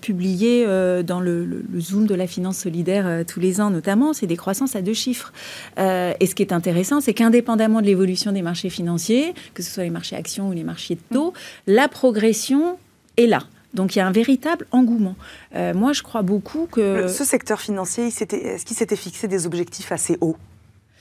publiés 0.00 0.64
dans 1.04 1.20
le, 1.20 1.64
Zoom 1.78 2.06
de 2.06 2.14
la 2.14 2.26
finance 2.26 2.58
solidaire 2.58 3.24
tous 3.26 3.40
les 3.40 3.60
ans, 3.60 3.70
notamment, 3.70 4.12
c'est 4.12 4.26
des 4.26 4.36
croissances 4.36 4.76
à 4.76 4.82
deux 4.82 4.94
chiffres. 4.94 5.32
et 5.76 6.26
ce 6.26 6.34
qui 6.34 6.42
est 6.42 6.52
intéressant, 6.60 7.00
c'est 7.00 7.14
qu'indépendamment 7.14 7.80
de 7.80 7.86
l'évolution 7.86 8.32
des 8.32 8.42
marchés 8.42 8.68
financiers, 8.68 9.32
que 9.54 9.62
ce 9.62 9.70
soit 9.70 9.84
les 9.84 9.90
marchés 9.90 10.14
actions 10.14 10.50
ou 10.50 10.52
les 10.52 10.62
marchés 10.62 10.96
de 10.96 11.14
taux, 11.14 11.32
la 11.66 11.88
progression 11.88 12.76
est 13.16 13.26
là. 13.26 13.44
Donc 13.72 13.96
il 13.96 14.00
y 14.00 14.02
a 14.02 14.06
un 14.06 14.12
véritable 14.12 14.66
engouement. 14.70 15.16
Euh, 15.54 15.72
moi, 15.72 15.94
je 15.94 16.02
crois 16.02 16.20
beaucoup 16.20 16.66
que... 16.70 17.08
Ce 17.08 17.24
secteur 17.24 17.60
financier, 17.62 18.08
est-ce 18.08 18.64
qu'il 18.66 18.76
s'était 18.76 18.96
fixé 18.96 19.26
des 19.26 19.46
objectifs 19.46 19.90
assez 19.90 20.18
hauts? 20.20 20.36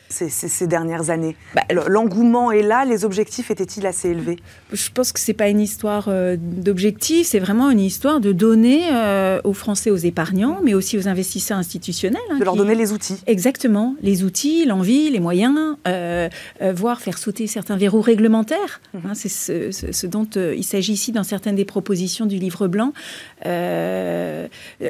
Ces, 0.10 0.68
dernières 0.68 1.10
années 1.10 1.36
bah, 1.56 1.62
L'engouement 1.88 2.52
est 2.52 2.64
là, 2.64 2.86
les 2.86 3.06
objectifs 3.06 3.52
étaient-ils 3.52 3.86
assez 3.86 4.10
élevés? 4.10 4.38
Je 4.74 4.90
pense 4.90 5.12
que 5.12 5.20
ce 5.20 5.30
n'est 5.30 5.36
pas 5.36 5.50
une 5.50 5.60
histoire 5.60 6.08
euh, 6.08 6.36
d'objectifs, 6.40 7.28
c'est 7.28 7.40
vraiment 7.40 7.70
une 7.70 7.80
histoire 7.80 8.20
de 8.20 8.32
donner 8.32 8.84
euh, 8.92 9.40
aux 9.44 9.54
Français, 9.54 9.92
aux 9.92 9.98
épargnants, 9.98 10.60
mais 10.64 10.74
aussi 10.74 10.98
aux 10.98 11.08
investisseurs 11.08 11.58
institutionnels. 11.58 12.22
Hein, 12.32 12.40
de 12.40 12.44
leur 12.44 12.56
donner 12.56 12.76
les 12.76 12.92
outils. 12.92 13.22
Exactement, 13.28 13.96
les 14.02 14.24
outils, 14.24 14.66
l'envie, 14.66 15.10
les 15.10 15.20
moyens, 15.20 15.58
euh, 15.88 16.30
voire 16.74 17.02
faire 17.02 17.18
sauter 17.18 17.48
certains 17.48 17.78
verrous 17.78 18.02
réglementaires. 18.02 18.82
Mmh. 18.94 18.98
Hein, 19.06 19.12
c'est 19.14 19.30
ce, 19.30 20.08
dont 20.08 20.28
il 20.36 20.64
s'agit 20.64 20.94
ici 20.94 21.12
dans 21.12 21.24
certaines 21.24 21.56
des 21.56 21.66
propositions 21.66 22.26
du 22.26 22.38
livre 22.38 22.68
blanc. 22.68 22.94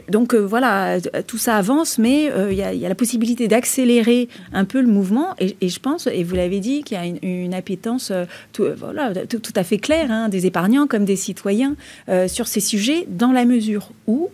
donc 0.10 0.36
voilà, 0.36 1.00
tout 1.28 1.38
ça 1.38 1.58
avance, 1.58 1.98
mais 1.98 2.32
il 2.50 2.54
y, 2.54 2.78
y, 2.78 2.86
a 2.86 2.90
la 2.90 2.96
possibilité 2.96 3.48
d'accélérer 3.48 4.30
un 4.54 4.66
peu 4.66 4.82
le 4.82 4.88
mouvement 4.88 5.09
et, 5.40 5.70
je 5.70 5.80
pense, 5.80 6.08
et 6.08 6.24
vous 6.24 6.36
l'avez 6.36 6.60
dit, 6.60 6.84
qu'il 6.84 6.98
y 6.98 7.00
a 7.00 7.06
une, 7.06 7.54
appétence 7.54 8.12
euh, 8.12 8.26
tout, 8.54 8.64
euh, 8.64 8.76
voilà, 8.78 9.14
tout, 9.26 9.54
à 9.56 9.64
fait 9.64 9.78
claire 9.78 10.12
hein, 10.12 10.30
des 10.30 10.46
épargnants 10.46 10.88
comme 10.88 11.06
des 11.06 11.16
citoyens 11.16 11.76
euh, 12.10 12.28
sur 12.28 12.48
ces 12.48 12.60
sujets, 12.60 13.06
dans 13.08 13.32
la 13.32 13.46
mesure 13.46 13.92
où 14.08 14.30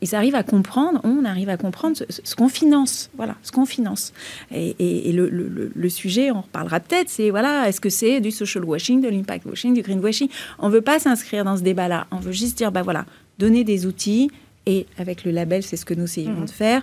ils 0.00 0.14
arrivent 0.14 0.34
à 0.34 0.42
comprendre, 0.42 1.00
on 1.04 1.24
arrive 1.24 1.48
à 1.48 1.56
comprendre 1.56 1.96
ce, 2.08 2.34
qu'on 2.34 2.48
finance, 2.48 3.10
voilà, 3.16 3.36
ce 3.42 3.52
qu'on 3.52 3.66
finance. 3.66 4.12
Et, 4.52 5.12
le, 5.12 5.28
le, 5.28 5.88
sujet, 5.88 6.32
on 6.32 6.40
reparlera 6.40 6.80
peut-être, 6.80 7.08
c'est 7.08 7.30
voilà, 7.30 7.68
est-ce 7.68 7.80
que 7.80 7.90
c'est 7.90 8.20
du 8.20 8.30
social 8.30 8.64
washing, 8.64 9.00
de 9.00 9.08
l'impact 9.08 9.44
washing, 9.44 9.74
du 9.74 9.82
green 9.82 10.00
washing? 10.00 10.28
On 10.58 10.68
ne 10.68 10.72
veut 10.72 10.80
pas 10.80 10.98
s'inscrire 10.98 11.44
dans 11.44 11.56
ce 11.56 11.62
débat-là. 11.62 12.06
On 12.10 12.16
veut 12.16 12.32
juste 12.32 12.58
dire, 12.58 12.72
bah 12.72 12.82
voilà, 12.82 13.06
donner 13.38 13.62
des 13.62 13.86
outils, 13.86 14.30
Et 14.66 14.86
avec 14.98 15.24
le 15.24 15.30
label, 15.30 15.62
c'est 15.62 15.76
ce 15.76 15.84
que 15.84 15.94
nous 15.94 16.04
essayons 16.04 16.32
mhm. 16.32 16.44
de 16.44 16.50
faire 16.50 16.82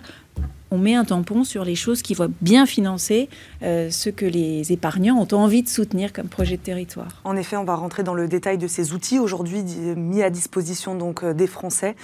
on 0.70 0.78
met 0.78 0.94
un 0.94 1.04
tampon 1.04 1.44
sur 1.44 1.64
les 1.64 1.74
choses 1.74 2.02
qui 2.02 2.14
vont 2.14 2.32
bien 2.40 2.66
financer 2.66 3.28
euh, 3.62 3.90
ce 3.90 4.10
que 4.10 4.26
les 4.26 4.72
épargnants 4.72 5.16
ont 5.16 5.36
envie 5.36 5.62
de 5.62 5.68
soutenir 5.68 6.12
comme 6.12 6.28
projet 6.28 6.56
de 6.56 6.62
territoire. 6.62 7.20
En 7.24 7.36
effet, 7.36 7.56
on 7.56 7.64
va 7.64 7.76
rentrer 7.76 8.02
dans 8.02 8.14
le 8.14 8.28
détail 8.28 8.58
de 8.58 8.66
ces 8.66 8.92
outils 8.92 9.18
aujourd'hui 9.18 9.62
mis 9.96 10.22
à 10.22 10.30
disposition 10.30 10.94
donc 10.94 11.22
euh, 11.22 11.34
des 11.34 11.46
Français. 11.46 11.94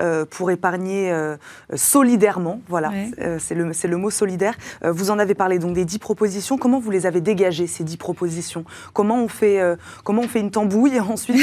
Euh, 0.00 0.24
pour 0.24 0.50
épargner 0.50 1.12
euh, 1.12 1.36
solidairement. 1.74 2.62
Voilà, 2.68 2.90
c'est 3.38 3.54
le, 3.54 3.70
le, 3.70 3.96
mot 3.98 4.08
solidaire. 4.08 4.54
vous 4.82 5.10
en 5.10 5.18
avez 5.18 5.34
parlé 5.34 5.58
donc 5.58 5.74
des 5.74 5.84
dix 5.84 5.98
propositions. 5.98 6.56
Comment 6.56 6.80
vous 6.80 6.90
les 6.90 7.04
avez 7.04 7.20
dégagées, 7.20 7.66
ces 7.66 7.84
dix 7.84 7.98
propositions? 7.98 8.64
Comment 8.94 9.22
on, 9.22 9.28
fait, 9.28 9.60
comment 10.02 10.22
on 10.22 10.28
fait 10.28 10.40
une 10.40 10.50
tambouille 10.50 10.96
et 10.96 11.00
ensuite 11.00 11.36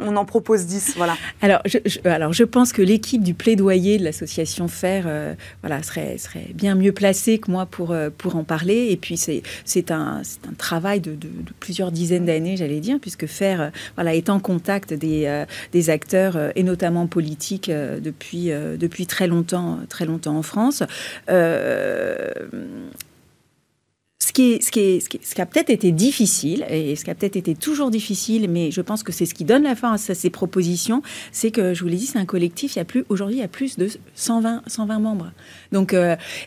on 0.00 0.16
en, 0.16 0.24
propose 0.24 0.66
dix? 0.66 0.94
Voilà. 0.96 1.14
alors, 1.40 1.60
je, 1.64 1.78
alors, 2.04 2.32
je 2.32 2.42
pense 2.42 2.72
que 2.72 2.82
l'équipe 2.82 3.22
du 3.22 3.34
plaidoyer 3.34 3.98
de 3.98 4.04
l'association 4.04 4.66
FAIR 4.66 5.36
voilà, 5.62 5.82
serait, 5.82 6.18
serait 6.18 6.48
bien 6.54 6.74
mieux 6.74 6.92
placée 6.92 7.38
que 7.38 7.50
moi 7.50 7.66
pour, 7.66 7.94
pour 8.18 8.36
en 8.36 8.44
parler. 8.44 8.88
Et 8.90 8.96
puis, 8.96 9.16
c'est 9.16 9.90
un, 9.90 10.22
un 10.48 10.54
travail 10.56 11.00
de, 11.00 11.16
plusieurs 11.60 11.92
dizaines 11.92 12.26
d'années, 12.26 12.56
j'allais 12.56 12.80
dire, 12.80 12.98
puisque 13.00 13.26
FAIR 13.26 13.70
voilà, 13.94 14.14
est 14.14 14.30
en 14.30 14.40
contact 14.40 14.92
des, 14.94 15.44
des 15.72 15.90
acteurs, 15.90 16.38
et 16.56 16.62
notamment 16.62 17.06
politiques, 17.06 17.68
euh, 17.68 18.00
depuis, 18.00 18.50
euh, 18.50 18.76
depuis 18.76 19.06
très 19.06 19.26
longtemps, 19.26 19.78
très 19.88 20.06
longtemps 20.06 20.36
en 20.36 20.42
France. 20.42 20.82
Euh, 21.28 22.30
ce 24.32 24.34
qui, 24.34 24.62
ce, 24.62 24.70
qui 24.70 25.20
ce, 25.22 25.34
qui 25.34 25.40
a 25.40 25.46
peut-être 25.46 25.68
été 25.68 25.92
difficile, 25.92 26.64
et 26.70 26.96
ce 26.96 27.04
qui 27.04 27.10
a 27.10 27.14
peut-être 27.14 27.36
été 27.36 27.54
toujours 27.54 27.90
difficile, 27.90 28.48
mais 28.48 28.70
je 28.70 28.80
pense 28.80 29.02
que 29.02 29.12
c'est 29.12 29.26
ce 29.26 29.34
qui 29.34 29.44
donne 29.44 29.64
la 29.64 29.76
fin 29.76 29.92
à 29.92 29.98
ces 29.98 30.30
propositions, 30.30 31.02
c'est 31.32 31.50
que, 31.50 31.74
je 31.74 31.82
vous 31.82 31.88
l'ai 31.88 31.96
dit, 31.96 32.06
c'est 32.06 32.18
un 32.18 32.24
collectif, 32.24 32.76
il 32.76 32.78
y 32.78 32.82
a 32.82 32.86
plus, 32.86 33.04
aujourd'hui, 33.10 33.36
il 33.36 33.40
y 33.40 33.44
a 33.44 33.48
plus 33.48 33.76
de 33.76 33.88
120, 34.14 34.62
120 34.66 34.98
membres. 35.00 35.32
Donc, 35.70 35.94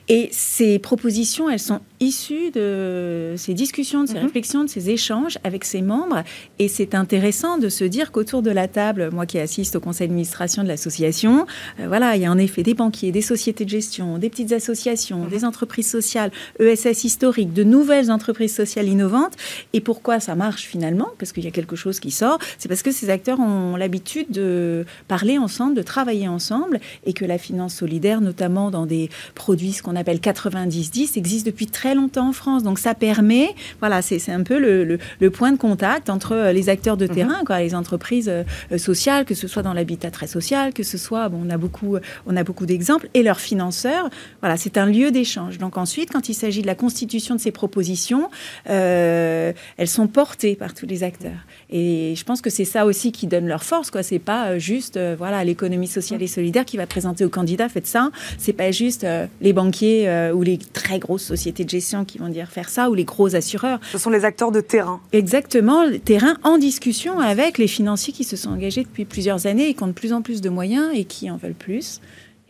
et 0.07 0.29
ces 0.31 0.79
propositions, 0.79 1.49
elles 1.49 1.59
sont 1.59 1.81
issues 1.99 2.51
de 2.51 3.33
ces 3.37 3.53
discussions, 3.53 4.03
de 4.03 4.09
ces 4.09 4.15
mhm. 4.15 4.23
réflexions, 4.23 4.63
de 4.63 4.69
ces 4.69 4.89
échanges 4.89 5.37
avec 5.43 5.63
ces 5.63 5.81
membres, 5.81 6.23
et 6.59 6.67
c'est 6.67 6.95
intéressant 6.95 7.57
de 7.57 7.69
se 7.69 7.83
dire 7.83 8.11
qu'autour 8.11 8.41
de 8.41 8.51
la 8.51 8.67
table, 8.67 9.09
moi 9.11 9.25
qui 9.25 9.39
assiste 9.39 9.75
au 9.75 9.79
conseil 9.79 10.07
d'administration 10.07 10.63
de 10.63 10.67
l'association, 10.67 11.45
voilà, 11.79 12.15
il 12.15 12.21
y 12.21 12.25
a 12.25 12.31
en 12.31 12.37
effet 12.37 12.63
des 12.63 12.73
banquiers, 12.73 13.11
des 13.11 13.21
sociétés 13.21 13.65
de 13.65 13.69
gestion, 13.69 14.17
des 14.17 14.29
petites 14.29 14.51
associations, 14.51 15.19
mhm. 15.19 15.29
des 15.29 15.45
entreprises 15.45 15.89
sociales, 15.89 16.31
ESS 16.59 17.03
historiques, 17.03 17.53
de 17.53 17.63
nouvelles 17.63 18.11
entreprises 18.11 18.55
sociales 18.55 18.87
innovantes. 18.87 19.33
Et 19.73 19.81
pourquoi 19.81 20.19
ça 20.19 20.35
marche 20.35 20.65
finalement? 20.65 21.09
Parce 21.17 21.31
qu'il 21.31 21.43
y 21.43 21.47
a 21.47 21.51
quelque 21.51 21.75
chose 21.75 21.99
qui 21.99 22.11
sort. 22.11 22.39
C'est 22.57 22.69
parce 22.69 22.83
que 22.83 22.91
ces 22.91 23.09
acteurs 23.09 23.39
ont 23.39 23.75
l'habitude 23.75 24.29
de 24.29 24.85
parler 25.07 25.37
ensemble, 25.37 25.75
de 25.75 25.81
travailler 25.81 26.27
ensemble, 26.27 26.79
et 27.05 27.13
que 27.13 27.25
la 27.25 27.37
finance 27.37 27.75
solidaire, 27.75 28.21
notamment 28.21 28.71
dans 28.71 28.85
des 28.85 29.09
produits, 29.33 29.73
ce 29.73 29.83
qu'on 29.83 29.95
appelle 29.95 30.19
90-10, 30.19 31.17
existe 31.17 31.45
depuis 31.45 31.67
très 31.67 31.94
longtemps 31.95 32.29
en 32.29 32.33
France. 32.33 32.63
Donc 32.63 32.79
ça 32.79 32.93
permet, 32.93 33.55
voilà, 33.79 34.01
c'est 34.01 34.31
un 34.31 34.43
peu 34.43 34.59
le, 34.59 34.99
le, 35.19 35.29
point 35.29 35.51
de 35.51 35.57
contact 35.57 36.09
entre 36.09 36.51
les 36.53 36.69
acteurs 36.69 36.97
de 36.97 37.07
mhm. 37.07 37.15
terrain, 37.15 37.43
quoi, 37.45 37.59
les 37.59 37.75
entreprises 37.75 38.29
euh, 38.29 38.77
sociales, 38.77 39.25
que 39.25 39.33
ce 39.33 39.47
soit 39.47 39.63
dans 39.63 39.73
l'habitat 39.73 40.11
très 40.11 40.27
social, 40.27 40.73
que 40.73 40.83
ce 40.83 40.97
soit, 40.97 41.29
bon, 41.29 41.41
on 41.45 41.49
a 41.49 41.57
beaucoup, 41.57 41.97
on 42.25 42.37
a 42.37 42.43
beaucoup 42.43 42.65
d'exemples, 42.65 43.09
et 43.13 43.23
leurs 43.23 43.39
financeurs. 43.39 44.09
Voilà, 44.41 44.57
c'est 44.57 44.77
un 44.77 44.85
lieu 44.85 45.11
d'échange. 45.11 45.57
Donc 45.57 45.77
ensuite, 45.77 46.11
quand 46.11 46.29
il 46.29 46.33
s'agit 46.33 46.61
de 46.61 46.67
la 46.67 46.75
constitution 46.75 47.35
de 47.35 47.39
ces 47.39 47.51
propositions, 47.51 48.29
euh, 48.69 49.53
elles 49.77 49.87
sont 49.87 50.07
portées 50.07 50.55
par 50.55 50.73
tous 50.73 50.85
les 50.85 51.03
acteurs. 51.03 51.45
Et 51.69 52.13
je 52.15 52.23
pense 52.23 52.41
que 52.41 52.49
c'est 52.49 52.65
ça 52.65 52.85
aussi 52.85 53.11
qui 53.11 53.27
donne 53.27 53.47
leur 53.47 53.63
force. 53.63 53.89
Quoi. 53.89 54.03
C'est 54.03 54.19
pas 54.19 54.49
euh, 54.49 54.59
juste 54.59 54.97
euh, 54.97 55.15
voilà 55.17 55.43
l'économie 55.43 55.87
sociale 55.87 56.21
et 56.21 56.27
solidaire 56.27 56.65
qui 56.65 56.77
va 56.77 56.85
présenter 56.85 57.25
aux 57.25 57.29
candidats 57.29 57.69
faites 57.69 57.87
ça. 57.87 58.11
C'est 58.37 58.53
pas 58.53 58.71
juste 58.71 59.05
les 59.41 59.53
banquiers 59.53 60.31
ou 60.33 60.43
les 60.43 60.57
très 60.57 60.99
grosses 60.99 61.23
sociétés 61.23 61.65
de 61.65 61.69
gestion 61.69 62.05
qui 62.05 62.17
vont 62.17 62.29
dire 62.29 62.49
faire 62.49 62.69
ça 62.69 62.89
ou 62.89 62.93
les 62.93 63.03
gros 63.03 63.35
assureurs. 63.35 63.79
Ce 63.91 63.97
sont 63.97 64.09
les 64.09 64.25
acteurs 64.25 64.51
de 64.51 64.61
terrain. 64.61 64.99
Exactement, 65.11 65.83
terrain 66.03 66.37
en 66.43 66.57
discussion 66.57 67.19
avec 67.19 67.57
les 67.57 67.67
financiers 67.67 68.13
qui 68.13 68.23
se 68.23 68.35
sont 68.35 68.49
engagés 68.49 68.83
depuis 68.83 69.05
plusieurs 69.05 69.47
années 69.47 69.69
et 69.69 69.73
qui 69.73 69.83
ont 69.83 69.87
de 69.87 69.93
plus 69.93 70.13
en 70.13 70.21
plus 70.21 70.41
de 70.41 70.49
moyens 70.49 70.89
et 70.93 71.05
qui 71.05 71.29
en 71.29 71.37
veulent 71.37 71.53
plus. 71.53 72.01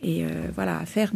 Et 0.02 0.24
voilà, 0.54 0.78
à 0.78 0.86
faire 0.86 1.12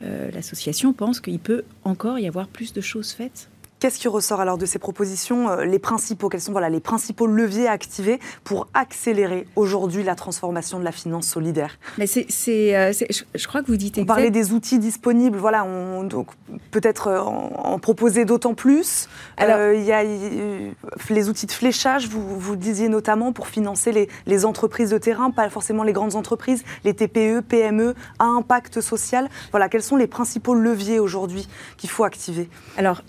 l'association 0.00 0.92
pense 0.92 1.20
qu'il 1.20 1.38
peut 1.38 1.62
encore 1.84 2.18
y 2.18 2.26
avoir 2.26 2.48
plus 2.48 2.72
de 2.72 2.80
choses 2.80 3.12
faites. 3.12 3.48
Qu'est-ce 3.80 3.98
qui 3.98 4.08
ressort 4.08 4.42
alors 4.42 4.58
de 4.58 4.66
ces 4.66 4.78
propositions 4.78 5.48
euh, 5.48 5.64
Les 5.64 5.78
principaux, 5.78 6.28
quels 6.28 6.42
sont 6.42 6.52
voilà, 6.52 6.68
les 6.68 6.80
principaux 6.80 7.26
leviers 7.26 7.66
à 7.66 7.72
activer 7.72 8.20
pour 8.44 8.68
accélérer 8.74 9.46
aujourd'hui 9.56 10.02
la 10.02 10.14
transformation 10.14 10.78
de 10.78 10.84
la 10.84 10.92
finance 10.92 11.26
solidaire? 11.26 11.78
Mais 11.96 12.06
c'est, 12.06 12.76
euh, 12.76 12.92
je, 12.92 13.46
crois 13.46 13.62
que 13.62 13.68
vous 13.68 13.78
dites. 13.78 13.96
On 13.96 14.04
parlait 14.04 14.30
des 14.30 14.52
outils 14.52 14.78
disponibles, 14.78 15.38
voilà, 15.38 15.64
on, 15.64 16.04
donc 16.04 16.28
peut-être 16.72 17.06
euh, 17.08 17.20
en, 17.20 17.78
proposer 17.78 18.26
d'autant 18.26 18.52
plus. 18.52 19.08
Alors, 19.38 19.72
il 19.72 19.82
y 19.82 19.92
a 19.92 20.02
les 20.02 21.28
outils 21.30 21.46
de 21.46 21.52
fléchage, 21.52 22.06
vous, 22.06 22.38
vous 22.38 22.56
disiez 22.56 22.90
notamment 22.90 23.32
pour 23.32 23.48
financer 23.48 23.92
les, 23.92 24.10
les, 24.26 24.44
entreprises 24.44 24.90
de 24.90 24.98
terrain, 24.98 25.30
pas 25.30 25.48
forcément 25.48 25.84
les 25.84 25.94
grandes 25.94 26.16
entreprises, 26.16 26.64
les 26.84 26.92
TPE, 26.92 27.40
PME 27.40 27.94
à 28.18 28.24
impact 28.24 28.82
social. 28.82 29.30
Voilà, 29.52 29.70
quels 29.70 29.82
sont 29.82 29.96
les 29.96 30.06
principaux 30.06 30.52
leviers 30.54 30.98
aujourd'hui 30.98 31.48
qu'il 31.78 31.88
faut 31.88 32.04
activer? 32.04 32.50
Alors, 32.76 33.00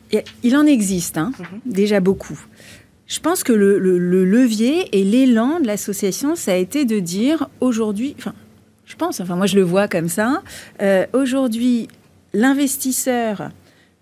il 0.44 0.56
en 0.56 0.61
en 0.62 0.66
existe, 0.66 1.18
hein, 1.18 1.32
déjà 1.66 2.00
beaucoup. 2.00 2.40
Je 3.08 3.20
pense 3.20 3.44
que 3.44 3.52
le, 3.52 3.78
levier 4.24 4.88
et 4.98 5.04
l'élan 5.04 5.60
de 5.60 5.68
l'association, 5.68 6.36
ça 6.36 6.54
a 6.54 6.56
été 6.56 6.86
de 6.86 7.00
dire 7.00 7.50
aujourd'hui, 7.60 8.16
enfin, 8.18 8.34
je 8.86 8.96
pense, 8.96 9.20
enfin 9.20 9.36
moi 9.36 9.48
je 9.48 9.58
le 9.58 9.64
vois 9.64 9.88
comme 9.88 10.08
ça, 10.08 10.44
euh, 10.82 11.06
aujourd'hui, 11.14 11.88
l'investisseur, 12.34 13.50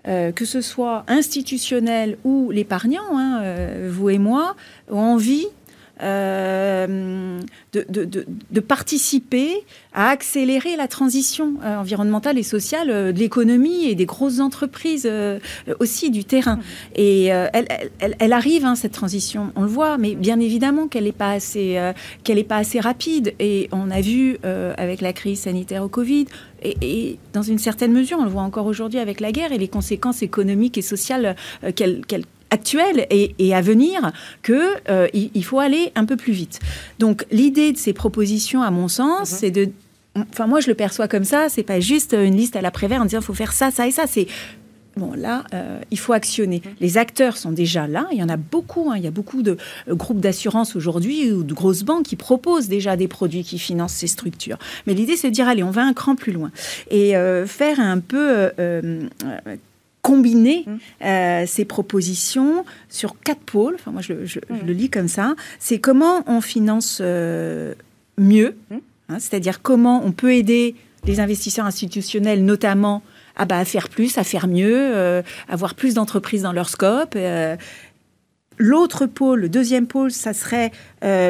euh, 0.07 0.31
que 0.31 0.45
ce 0.45 0.61
soit 0.61 1.05
institutionnel 1.07 2.17
ou 2.23 2.51
l'épargnant, 2.51 3.17
hein, 3.17 3.41
euh, 3.41 3.89
vous 3.91 4.09
et 4.09 4.19
moi, 4.19 4.55
ont 4.89 4.99
envie 4.99 5.47
euh, 6.01 7.39
de, 7.73 8.59
participer 8.61 9.63
à 9.93 10.09
accélérer 10.09 10.75
la 10.77 10.87
transition 10.87 11.55
euh, 11.63 11.77
environnementale 11.77 12.37
et 12.37 12.43
sociale 12.43 12.89
euh, 12.89 13.11
de 13.11 13.19
l'économie 13.19 13.85
et 13.85 13.95
des 13.95 14.05
grosses 14.05 14.39
entreprises 14.39 15.09
aussi 15.79 16.09
du 16.09 16.23
terrain. 16.23 16.59
Et 16.95 17.25
elle, 17.25 18.33
arrive, 18.33 18.65
hein, 18.65 18.75
cette 18.75 18.93
transition, 18.93 19.51
on 19.55 19.63
le 19.63 19.67
voit, 19.67 19.97
mais 19.97 20.15
bien 20.15 20.39
évidemment 20.39 20.87
qu'elle 20.87 21.03
n'est 21.03 21.11
pas, 21.11 21.31
assez, 21.31 21.77
pas 22.47 22.57
assez 22.57 22.79
rapide. 22.79 23.33
Et 23.39 23.69
on 23.71 23.91
a 23.91 24.01
vu 24.01 24.37
avec 24.43 25.01
la 25.01 25.13
crise 25.13 25.41
sanitaire 25.41 25.83
au 25.83 25.89
Covid, 25.89 26.25
et, 26.61 27.17
dans 27.33 27.41
une 27.41 27.59
certaine 27.59 27.91
mesure, 27.91 28.17
on 28.19 28.23
le 28.23 28.29
voit 28.29 28.41
encore 28.41 28.65
aujourd'hui 28.65 28.99
avec 28.99 29.19
la 29.19 29.31
guerre 29.31 29.51
et 29.51 29.57
les 29.57 29.67
conséquences 29.67 30.21
économiques 30.21 30.77
et 30.77 30.81
sociales 30.81 31.35
qu'elle 31.75 32.01
actuelle 32.51 33.07
et, 33.09 33.53
à 33.53 33.61
venir 33.61 34.11
que 34.41 34.75
euh, 34.89 35.07
il, 35.13 35.43
faut 35.43 35.59
aller 35.59 35.91
un 35.95 36.05
peu 36.05 36.17
plus 36.17 36.33
vite. 36.33 36.59
Donc 36.99 37.25
l'idée 37.31 37.71
de 37.71 37.77
ces 37.77 37.93
propositions, 37.93 38.61
à 38.61 38.71
mon 38.71 38.87
sens, 38.87 39.31
mhm. 39.31 39.37
c'est 39.37 39.51
de 39.51 39.69
Enfin, 40.15 40.47
moi, 40.47 40.59
je 40.59 40.67
le 40.67 40.73
perçois 40.73 41.07
comme 41.07 41.23
ça. 41.23 41.47
C'est 41.49 41.63
pas 41.63 41.79
juste 41.79 42.13
une 42.13 42.35
liste 42.35 42.55
à 42.55 42.61
la 42.61 42.71
Prévert 42.71 42.99
en 42.99 43.05
disant 43.05 43.19
il 43.19 43.23
faut 43.23 43.35
faire 43.35 43.53
ça, 43.53 43.71
ça 43.71 43.87
et 43.87 43.91
ça. 43.91 44.05
C'est 44.05 44.27
bon, 44.97 45.13
là, 45.13 45.45
euh, 45.53 45.79
il 45.91 45.99
faut 45.99 46.13
actionner. 46.13 46.61
Mhm. 46.65 46.71
Les 46.81 46.97
acteurs 46.97 47.37
sont 47.37 47.51
déjà 47.51 47.87
là. 47.87 48.07
Il 48.11 48.17
y 48.17 48.23
en 48.23 48.27
a 48.27 48.35
beaucoup. 48.35 48.89
Hein. 48.89 48.97
Il 48.97 49.03
y 49.03 49.07
a 49.07 49.11
beaucoup 49.11 49.43
de 49.43 49.55
euh, 49.87 49.95
groupes 49.95 50.19
d'assurance 50.19 50.75
aujourd'hui 50.75 51.31
ou 51.31 51.43
de 51.43 51.53
grosses 51.53 51.83
banques 51.83 52.05
qui 52.05 52.15
proposent 52.15 52.67
déjà 52.67 52.97
des 52.97 53.07
produits 53.07 53.43
qui 53.43 53.59
financent 53.59 53.93
ces 53.93 54.07
structures. 54.07 54.57
Mais 54.87 54.93
l'idée, 54.93 55.15
c'est 55.15 55.29
de 55.29 55.35
dire 55.35 55.47
allez, 55.47 55.63
on 55.63 55.71
va 55.71 55.83
un 55.83 55.93
cran 55.93 56.15
plus 56.15 56.33
loin 56.33 56.51
et 56.89 57.13
faire 57.45 57.79
un 57.79 57.99
peu 57.99 58.51
combiner 60.09 60.65
mmh. 60.65 61.05
euh, 61.05 61.43
ces 61.45 61.65
propositions 61.65 62.65
sur 62.89 63.19
quatre 63.19 63.41
pôles. 63.41 63.75
Enfin, 63.75 63.91
moi, 63.91 64.01
je, 64.01 64.13
mmh. 64.13 64.65
le 64.65 64.73
lis 64.73 64.89
comme 64.89 65.07
ça. 65.07 65.35
C'est 65.59 65.77
comment 65.77 66.23
on 66.25 66.41
finance 66.41 66.97
euh, 66.99 67.75
mieux, 68.17 68.55
mmh. 68.71 68.75
hein, 69.09 69.19
c'est-à-dire 69.19 69.61
comment 69.61 70.01
on 70.03 70.11
peut 70.11 70.33
aider 70.33 70.73
les 71.05 71.19
investisseurs 71.19 71.67
institutionnels, 71.67 72.43
notamment, 72.43 73.03
à, 73.35 73.45
bah, 73.45 73.59
à 73.59 73.65
faire 73.65 73.87
plus, 73.87 74.17
à 74.17 74.23
faire 74.23 74.47
mieux, 74.47 74.75
euh, 74.75 75.21
avoir 75.47 75.75
plus 75.75 75.93
d'entreprises 75.93 76.41
dans 76.41 76.53
leur 76.53 76.69
scope. 76.69 77.15
L'autre 78.57 79.05
pôle, 79.05 79.41
le 79.41 79.49
deuxième 79.49 79.85
pôle, 79.85 80.11
ça 80.11 80.33
serait 80.33 80.71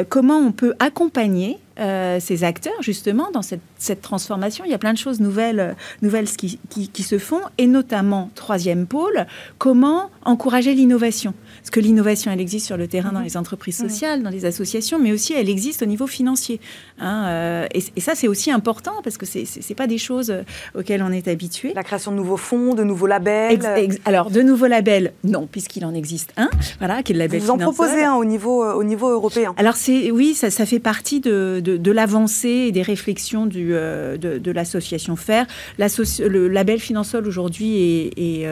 comment 0.08 0.38
on 0.38 0.52
peut 0.52 0.72
accompagner 0.80 1.58
euh, 1.78 2.18
ces 2.20 2.44
acteurs 2.44 2.82
justement 2.82 3.30
dans 3.32 3.42
cette, 3.42 3.60
transformation. 4.02 4.64
Il 4.64 4.70
y 4.70 4.74
a 4.74 4.78
plein 4.78 4.92
de 4.92 4.98
choses 4.98 5.20
nouvelles, 5.20 5.60
euh, 5.60 5.72
nouvelles 6.02 6.28
qui, 6.28 6.58
qui, 6.68 7.02
se 7.02 7.18
font, 7.18 7.40
et 7.58 7.66
notamment, 7.66 8.30
troisième 8.34 8.86
pôle, 8.86 9.26
comment 9.58 10.10
encourager 10.24 10.74
l'innovation. 10.74 11.32
Parce 11.60 11.70
que 11.70 11.80
l'innovation, 11.80 12.30
elle 12.30 12.40
existe 12.40 12.66
sur 12.66 12.76
le 12.76 12.86
terrain 12.86 13.12
dans 13.12 13.20
mhm. 13.20 13.24
les 13.24 13.36
entreprises 13.36 13.78
sociales, 13.78 14.22
dans 14.22 14.30
les 14.30 14.44
associations, 14.44 14.98
mais 14.98 15.12
aussi 15.12 15.32
elle 15.32 15.48
existe 15.48 15.82
au 15.82 15.86
niveau 15.86 16.06
financier. 16.06 16.60
Hein, 16.98 17.24
euh, 17.28 17.66
et, 17.72 18.00
ça, 18.00 18.14
c'est 18.14 18.28
aussi 18.28 18.50
important 18.50 18.94
parce 19.02 19.16
que 19.16 19.24
c'est 19.24 19.44
n'est 19.68 19.76
pas 19.76 19.86
des 19.86 19.98
choses 19.98 20.34
auxquelles 20.74 21.02
on 21.02 21.12
est 21.12 21.28
habitué. 21.28 21.72
La 21.74 21.84
création 21.84 22.10
de 22.10 22.16
nouveaux 22.16 22.36
fonds, 22.36 22.74
de 22.74 22.84
nouveaux 22.84 23.06
labels. 23.06 23.60
alors, 24.04 24.30
de 24.30 24.42
nouveaux 24.42 24.66
labels, 24.66 25.12
non, 25.24 25.46
puisqu'il 25.50 25.84
en 25.84 25.94
existe 25.94 26.32
un, 26.36 26.50
voilà, 26.78 27.02
qui 27.02 27.12
est 27.12 27.14
le 27.14 27.20
label 27.20 27.40
Vous 27.40 27.50
en 27.50 27.58
proposez 27.58 28.04
un 28.04 28.14
au 28.14 28.24
niveau, 28.24 28.64
au 28.64 28.84
niveau 28.84 29.08
européen. 29.08 29.54
Alors, 29.56 29.76
oui, 30.12 30.34
ça, 30.34 30.50
ça 30.50 30.66
fait 30.66 30.80
partie 30.80 31.20
de 31.20 31.60
de, 31.60 31.69
l'avancée 31.90 32.66
et 32.68 32.72
des 32.72 32.82
réflexions 32.82 33.46
du, 33.46 33.68
de, 33.68 34.50
l'association 34.50 35.16
FAIR. 35.16 35.46
Le 35.78 36.48
label 36.48 36.80
Finansol 36.80 37.26
aujourd'hui 37.26 38.10
est, 38.16 38.46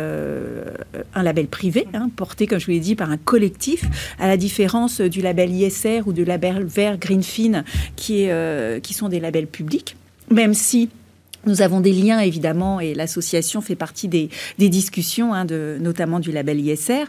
un 1.14 1.22
label 1.22 1.46
privé, 1.46 1.86
hein, 1.94 2.10
porté, 2.14 2.46
comme 2.46 2.58
je 2.58 2.66
vous 2.66 2.72
l'ai 2.72 2.80
dit, 2.80 2.94
par 2.94 3.10
un 3.10 3.16
collectif, 3.16 3.84
à 4.18 4.28
la 4.28 4.36
différence 4.36 5.00
du 5.00 5.20
label 5.20 5.50
ISR 5.50 6.02
ou 6.06 6.12
du 6.12 6.24
label 6.24 6.64
vert 6.64 6.98
Greenfin, 6.98 7.64
qui, 7.96 8.22
est, 8.22 8.82
qui 8.82 8.94
sont 8.94 9.08
des 9.08 9.20
labels 9.20 9.46
publics, 9.46 9.96
même 10.30 10.54
si 10.54 10.88
nous 11.46 11.62
avons 11.62 11.80
des 11.80 11.92
liens 11.92 12.20
évidemment 12.20 12.80
et 12.80 12.94
l'association 12.94 13.60
fait 13.60 13.76
partie 13.76 14.08
des, 14.08 14.28
discussions, 14.58 15.34
hein, 15.34 15.44
de, 15.44 15.78
notamment 15.80 16.20
du 16.20 16.32
label 16.32 16.60
ISR. 16.60 17.04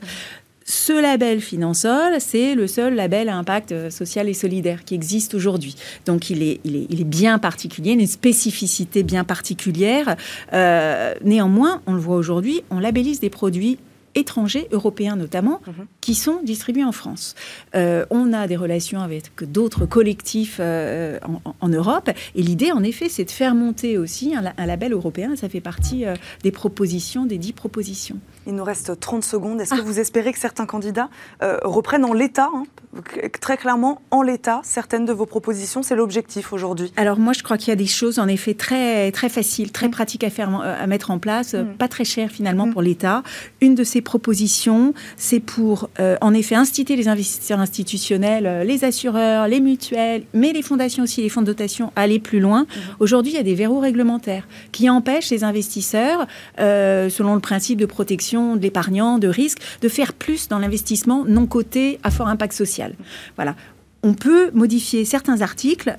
Ce 0.69 0.93
label 0.93 1.41
Finansol, 1.41 2.17
c'est 2.19 2.53
le 2.53 2.67
seul 2.67 2.93
label 2.93 3.27
à 3.27 3.35
impact 3.35 3.71
euh, 3.71 3.89
social 3.89 4.29
et 4.29 4.35
solidaire 4.35 4.85
qui 4.85 4.93
existe 4.93 5.33
aujourd'hui. 5.33 5.75
Donc 6.05 6.29
il 6.29 6.43
est, 6.43 6.59
il, 6.63 6.75
est, 6.75 6.85
il 6.91 7.01
est, 7.01 7.05
bien 7.05 7.39
particulier, 7.39 7.93
une 7.93 8.05
spécificité 8.05 9.01
bien 9.01 9.23
particulière. 9.23 10.15
Euh, 10.53 11.15
néanmoins, 11.23 11.81
on 11.87 11.93
le 11.93 11.99
voit 11.99 12.17
aujourd'hui, 12.17 12.61
on 12.69 12.77
labellise 12.77 13.19
des 13.19 13.31
produits 13.31 13.79
étrangers, 14.15 14.67
européens 14.71 15.15
notamment, 15.15 15.61
mhm. 15.65 15.85
qui 16.01 16.15
sont 16.15 16.41
distribués 16.43 16.83
en 16.83 16.91
France. 16.91 17.35
Euh, 17.75 18.05
on 18.09 18.33
a 18.33 18.47
des 18.47 18.55
relations 18.55 19.01
avec 19.01 19.31
d'autres 19.41 19.85
collectifs 19.85 20.57
euh, 20.59 21.19
en, 21.61 21.69
Europe, 21.69 22.09
et 22.35 22.41
l'idée, 22.41 22.71
en 22.71 22.83
effet, 22.83 23.09
c'est 23.09 23.25
de 23.25 23.31
faire 23.31 23.55
monter 23.55 23.97
aussi 23.97 24.33
un, 24.35 24.65
label 24.65 24.93
européen. 24.93 25.35
Ça 25.35 25.49
fait 25.49 25.61
partie 25.61 26.05
euh, 26.05 26.15
des 26.43 26.51
propositions, 26.51 27.25
des 27.25 27.37
dix 27.37 27.53
propositions. 27.53 28.17
Il 28.49 28.55
nous 28.55 28.63
reste 28.63 28.99
30 28.99 29.23
secondes. 29.23 29.61
Est-ce 29.61 29.75
que 29.75 29.81
vous 29.81 29.99
espérez 29.99 30.33
que 30.33 30.39
certains 30.39 30.65
candidats 30.65 31.09
reprennent 31.63 32.05
en 32.05 32.13
l'état, 32.13 32.49
hein, 32.53 32.63
très 33.39 33.57
clairement 33.57 34.01
en 34.11 34.21
l'état, 34.21 34.61
certaines 34.63 35.05
de 35.05 35.13
vos 35.13 35.25
propositions 35.25 35.83
C'est 35.83 35.95
l'objectif 35.95 36.53
aujourd'hui? 36.53 36.91
Alors 36.97 37.19
moi, 37.19 37.33
je 37.33 37.43
crois 37.43 37.57
qu'il 37.57 37.69
y 37.69 37.71
a 37.71 37.75
des 37.75 37.85
choses, 37.85 38.19
en 38.19 38.27
effet, 38.27 38.53
très, 38.53 39.11
très 39.11 39.29
faciles, 39.29 39.71
très 39.71 39.87
mm. 39.87 39.91
pratiques 39.91 40.23
à, 40.23 40.29
faire, 40.29 40.49
à 40.61 40.87
mettre 40.87 41.11
en 41.11 41.19
place, 41.19 41.53
mm. 41.53 41.75
pas 41.77 41.87
très 41.87 42.03
chères 42.03 42.31
finalement 42.31 42.67
mm. 42.67 42.73
pour 42.73 42.81
l'État. 42.81 43.23
Une 43.61 43.75
de 43.75 43.83
ces 43.83 44.01
propositions, 44.01 44.93
c'est 45.17 45.39
pour, 45.39 45.89
euh, 45.99 46.17
en 46.21 46.33
effet, 46.33 46.55
inciter 46.55 46.95
les 46.95 47.07
investisseurs 47.07 47.59
institutionnels, 47.59 48.47
euh, 48.47 48.63
les 48.63 48.83
assureurs, 48.83 49.47
les 49.47 49.59
mutuelles, 49.59 50.23
mais 50.33 50.51
les 50.51 50.61
fondations 50.61 51.03
aussi, 51.03 51.21
les 51.21 51.29
fonds 51.29 51.41
de 51.41 51.47
dotation, 51.47 51.91
à 51.95 52.01
aller 52.01 52.19
plus 52.19 52.39
loin. 52.39 52.65
Aujourd'hui, 52.99 53.33
il 53.33 53.35
y 53.35 53.39
a 53.39 53.43
des 53.43 53.55
verrous 53.55 53.79
réglementaires 53.79 54.47
qui 54.71 54.89
empêchent 54.89 55.29
les 55.29 55.43
investisseurs, 55.43 56.27
euh, 56.59 57.09
selon 57.09 57.35
le 57.35 57.41
principe 57.41 57.79
de 57.79 57.85
protection 57.85 58.38
de 58.55 58.61
l'épargnant, 58.61 59.19
de 59.19 59.27
risque, 59.27 59.59
de 59.81 59.89
faire 59.89 60.13
plus 60.13 60.47
dans 60.47 60.59
l'investissement 60.59 61.25
non 61.25 61.45
coté 61.45 61.99
à 62.03 62.11
fort 62.11 62.27
impact 62.27 62.53
social. 62.53 62.93
Voilà 63.35 63.55
on 64.01 64.13
peut 64.13 64.49
modifier 64.53 65.03
certains 65.03 65.41
articles 65.41 65.93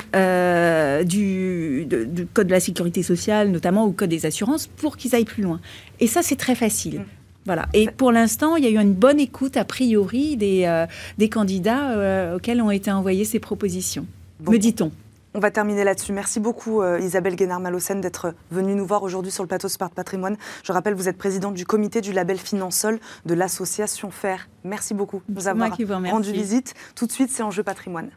du, 1.05 1.87
du, 1.87 2.27
Code 2.33 2.47
de 2.47 2.53
la 2.53 2.61
sécurité 2.61 3.03
sociale, 3.03 3.51
notamment 3.51 3.85
au 3.85 3.93
Code 3.93 4.09
des 4.09 4.25
assurances, 4.25 4.67
pour 4.67 4.97
qu'ils 4.97 5.15
aillent 5.15 5.25
plus 5.25 5.43
loin. 5.43 5.61
Et 6.01 6.07
ça, 6.07 6.23
c'est 6.23 6.37
très 6.37 6.55
facile. 6.55 7.01
Mhm. 7.01 7.05
Voilà. 7.47 7.67
Et 7.73 7.89
pour 7.89 8.13
l'instant, 8.13 8.57
il 8.57 8.65
y 8.65 8.67
a 8.67 8.71
eu 8.71 8.79
une 8.79 8.93
bonne 8.93 9.19
écoute, 9.19 9.57
a 9.57 9.65
priori, 9.65 10.37
des, 10.37 10.65
euh, 10.67 10.87
des 11.19 11.29
candidats 11.29 11.93
euh, 11.93 12.37
auxquels 12.37 12.61
ont 12.61 12.71
été 12.71 12.91
envoyées 12.93 13.25
ces 13.25 13.39
propositions, 13.39 14.07
me 14.49 14.59
dit-on. 14.59 14.93
On 15.33 15.39
va 15.39 15.51
terminer 15.51 15.85
là-dessus. 15.85 16.13
Merci 16.13 16.41
beaucoup 16.41 16.83
euh, 16.83 16.99
Isabelle 16.99 17.37
Guénard-Malocène 17.37 18.01
d'être 18.01 18.35
venue 18.51 18.75
nous 18.75 18.85
voir 18.85 19.05
aujourd'hui 19.05 19.31
sur 19.31 19.45
le 19.45 19.49
plateau 19.49 19.69
Smart 19.69 19.91
Patrimoine. 19.91 20.37
Je 20.65 20.73
rappelle, 20.73 20.95
vous 20.95 21.09
êtes 21.09 21.19
présidente 21.19 21.55
du 21.55 21.65
comité 21.65 22.01
du 22.01 22.13
label 22.13 22.39
Finansol 22.39 22.99
de 23.27 23.35
l'association 23.35 24.11
FAIR. 24.11 24.49
Merci 24.65 24.93
beaucoup 24.93 25.23
de 25.29 25.35
nous 25.35 25.47
avoir 25.47 25.71
rendu 26.11 26.33
visite. 26.33 26.75
Tout 26.97 27.07
de 27.07 27.13
suite, 27.13 27.31
c'est 27.31 27.45
Enjeu 27.45 27.63
Patrimoine. 27.63 28.11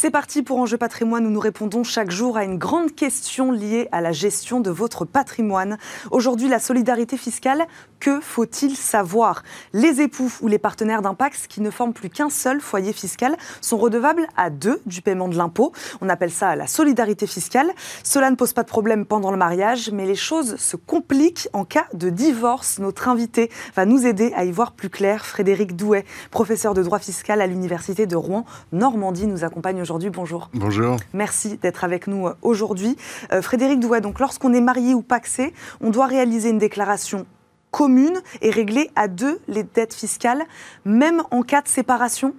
C'est 0.00 0.12
parti 0.12 0.44
pour 0.44 0.58
Enjeu 0.58 0.76
patrimoine 0.76 1.26
où 1.26 1.30
nous 1.30 1.40
répondons 1.40 1.82
chaque 1.82 2.12
jour 2.12 2.36
à 2.36 2.44
une 2.44 2.56
grande 2.56 2.94
question 2.94 3.50
liée 3.50 3.88
à 3.90 4.00
la 4.00 4.12
gestion 4.12 4.60
de 4.60 4.70
votre 4.70 5.04
patrimoine. 5.04 5.76
Aujourd'hui, 6.12 6.46
la 6.46 6.60
solidarité 6.60 7.16
fiscale, 7.16 7.66
que 7.98 8.20
faut-il 8.20 8.76
savoir? 8.76 9.42
Les 9.72 10.00
époux 10.00 10.32
ou 10.40 10.46
les 10.46 10.60
partenaires 10.60 11.02
d'impact 11.02 11.48
qui 11.48 11.60
ne 11.60 11.68
forment 11.68 11.94
plus 11.94 12.10
qu'un 12.10 12.30
seul 12.30 12.60
foyer 12.60 12.92
fiscal 12.92 13.36
sont 13.60 13.76
redevables 13.76 14.28
à 14.36 14.50
deux 14.50 14.80
du 14.86 15.02
paiement 15.02 15.26
de 15.26 15.36
l'impôt. 15.36 15.72
On 16.00 16.08
appelle 16.08 16.30
ça 16.30 16.54
la 16.54 16.68
solidarité 16.68 17.26
fiscale. 17.26 17.72
Cela 18.04 18.30
ne 18.30 18.36
pose 18.36 18.52
pas 18.52 18.62
de 18.62 18.68
problème 18.68 19.04
pendant 19.04 19.32
le 19.32 19.36
mariage, 19.36 19.90
mais 19.90 20.06
les 20.06 20.14
choses 20.14 20.54
se 20.58 20.76
compliquent 20.76 21.48
en 21.52 21.64
cas 21.64 21.86
de 21.92 22.08
divorce. 22.08 22.78
Notre 22.78 23.08
invité 23.08 23.50
va 23.74 23.84
nous 23.84 24.06
aider 24.06 24.32
à 24.36 24.44
y 24.44 24.52
voir 24.52 24.70
plus 24.70 24.90
clair. 24.90 25.26
Frédéric 25.26 25.74
Douet, 25.74 26.04
professeur 26.30 26.72
de 26.72 26.84
droit 26.84 27.00
fiscal 27.00 27.40
à 27.40 27.48
l'Université 27.48 28.06
de 28.06 28.14
Rouen, 28.14 28.44
Normandie, 28.70 29.26
nous 29.26 29.42
accompagne 29.42 29.87
aujourd'hui. 29.88 30.10
Bonjour. 30.10 30.50
Bonjour. 30.52 30.98
Merci 31.14 31.56
d'être 31.56 31.82
avec 31.82 32.08
nous 32.08 32.26
euh, 32.26 32.34
aujourd'hui. 32.42 32.96
Euh, 33.32 33.40
Frédéric 33.40 33.80
Douai, 33.80 34.02
donc 34.02 34.20
lorsqu'on 34.20 34.52
est 34.52 34.60
marié 34.60 34.92
ou 34.92 35.00
paxé, 35.00 35.54
on 35.80 35.88
doit 35.88 36.06
réaliser 36.06 36.50
une 36.50 36.58
déclaration 36.58 37.24
commune 37.70 38.18
et 38.42 38.50
régler 38.50 38.90
à 38.96 39.08
deux 39.08 39.40
les 39.48 39.62
dettes 39.62 39.94
fiscales, 39.94 40.42
même 40.84 41.22
en 41.30 41.42
cas 41.42 41.62
de 41.62 41.68
séparation? 41.68 42.34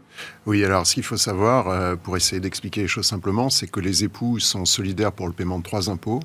Oui, 0.45 0.63
alors 0.63 0.85
ce 0.85 0.93
qu'il 0.93 1.03
faut 1.03 1.17
savoir, 1.17 1.69
euh, 1.69 1.95
pour 1.95 2.17
essayer 2.17 2.39
d'expliquer 2.39 2.81
les 2.81 2.87
choses 2.87 3.07
simplement, 3.07 3.49
c'est 3.49 3.67
que 3.67 3.79
les 3.79 4.03
époux 4.03 4.39
sont 4.39 4.65
solidaires 4.65 5.11
pour 5.11 5.27
le 5.27 5.33
paiement 5.33 5.57
de 5.57 5.63
trois 5.63 5.89
impôts. 5.89 6.19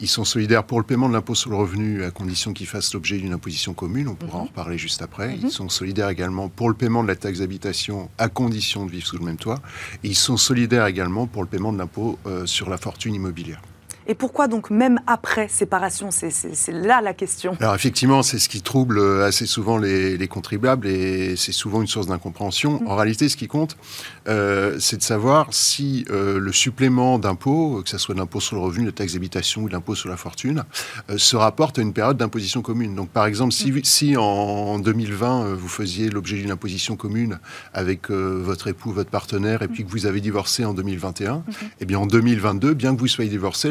Ils 0.00 0.08
sont 0.08 0.24
solidaires 0.24 0.64
pour 0.64 0.78
le 0.78 0.84
paiement 0.84 1.08
de 1.08 1.14
l'impôt 1.14 1.34
sur 1.34 1.50
le 1.50 1.56
revenu 1.56 2.04
à 2.04 2.10
condition 2.10 2.52
qu'ils 2.52 2.66
fassent 2.66 2.94
l'objet 2.94 3.18
d'une 3.18 3.32
imposition 3.32 3.74
commune. 3.74 4.08
On 4.08 4.14
pourra 4.14 4.38
en 4.38 4.42
mhm. 4.42 4.48
reparler 4.48 4.78
juste 4.78 5.02
après. 5.02 5.34
Ils 5.36 5.44
mhm. 5.46 5.50
sont 5.50 5.68
solidaires 5.68 6.08
également 6.08 6.48
pour 6.48 6.68
le 6.68 6.74
paiement 6.74 7.02
de 7.02 7.08
la 7.08 7.16
taxe 7.16 7.40
d'habitation 7.40 8.08
à 8.18 8.28
condition 8.28 8.86
de 8.86 8.90
vivre 8.90 9.06
sous 9.06 9.18
le 9.18 9.24
même 9.24 9.36
toit. 9.36 9.60
Et 10.04 10.08
ils 10.08 10.16
sont 10.16 10.36
solidaires 10.36 10.86
également 10.86 11.26
pour 11.26 11.42
le 11.42 11.48
paiement 11.48 11.72
de 11.72 11.78
l'impôt 11.78 12.18
euh, 12.26 12.46
sur 12.46 12.70
la 12.70 12.78
fortune 12.78 13.14
immobilière. 13.14 13.60
Et 14.10 14.14
pourquoi 14.14 14.48
donc 14.48 14.70
même 14.70 15.00
après 15.06 15.48
séparation 15.48 16.08
C'est 16.10 16.72
là 16.72 17.02
la 17.02 17.12
question. 17.12 17.54
Alors 17.60 17.74
effectivement, 17.74 18.22
c'est 18.22 18.38
ce 18.38 18.48
qui 18.48 18.62
trouble 18.62 19.00
assez 19.22 19.44
souvent 19.44 19.76
les, 19.76 20.28
contribuables 20.28 20.86
et 20.86 21.36
c'est 21.36 21.52
souvent 21.52 21.82
une 21.82 21.86
source 21.86 22.06
d'incompréhension. 22.06 22.82
En 22.88 22.96
réalité, 22.96 23.28
ce 23.28 23.36
qui 23.36 23.48
compte, 23.48 23.76
euh, 24.26 24.76
c'est 24.78 24.96
de 24.96 25.02
savoir 25.02 25.48
si 25.50 26.06
euh, 26.10 26.38
le 26.38 26.52
supplément 26.52 27.18
d'impôt, 27.18 27.82
que 27.82 27.90
ce 27.90 27.98
soit 27.98 28.14
l'impôt 28.14 28.40
sur 28.40 28.56
le 28.56 28.62
revenu, 28.62 28.86
la 28.86 28.92
taxe 28.92 29.12
d'habitation 29.12 29.62
ou 29.62 29.68
l'impôt 29.68 29.94
sur 29.94 30.08
la 30.08 30.16
fortune, 30.16 30.64
euh, 31.10 31.18
se 31.18 31.36
rapporte 31.36 31.78
à 31.78 31.82
une 31.82 31.92
période 31.92 32.16
d'imposition 32.16 32.62
commune. 32.62 32.94
Donc 32.94 33.10
par 33.10 33.26
exemple, 33.26 33.52
si, 33.52 33.72
mm. 33.72 33.84
si 33.84 34.16
en 34.16 34.78
2020, 34.78 35.54
vous 35.54 35.68
faisiez 35.68 36.08
l'objet 36.08 36.36
d'une 36.36 36.50
imposition 36.50 36.96
commune 36.96 37.38
avec 37.74 38.10
votre 38.10 38.68
époux, 38.68 38.90
votre 38.90 39.10
partenaire, 39.10 39.60
et 39.60 39.68
puis 39.68 39.84
que 39.84 39.90
vous 39.90 40.06
avez 40.06 40.22
divorcé 40.22 40.64
en 40.64 40.72
2021, 40.72 41.36
mm-hmm. 41.36 41.52
eh 41.80 41.84
bien 41.84 41.98
en 41.98 42.06
2022, 42.06 42.72
bien 42.72 42.94
que 42.94 43.00
vous 43.00 43.06
soyez 43.06 43.28
divorcé, 43.28 43.68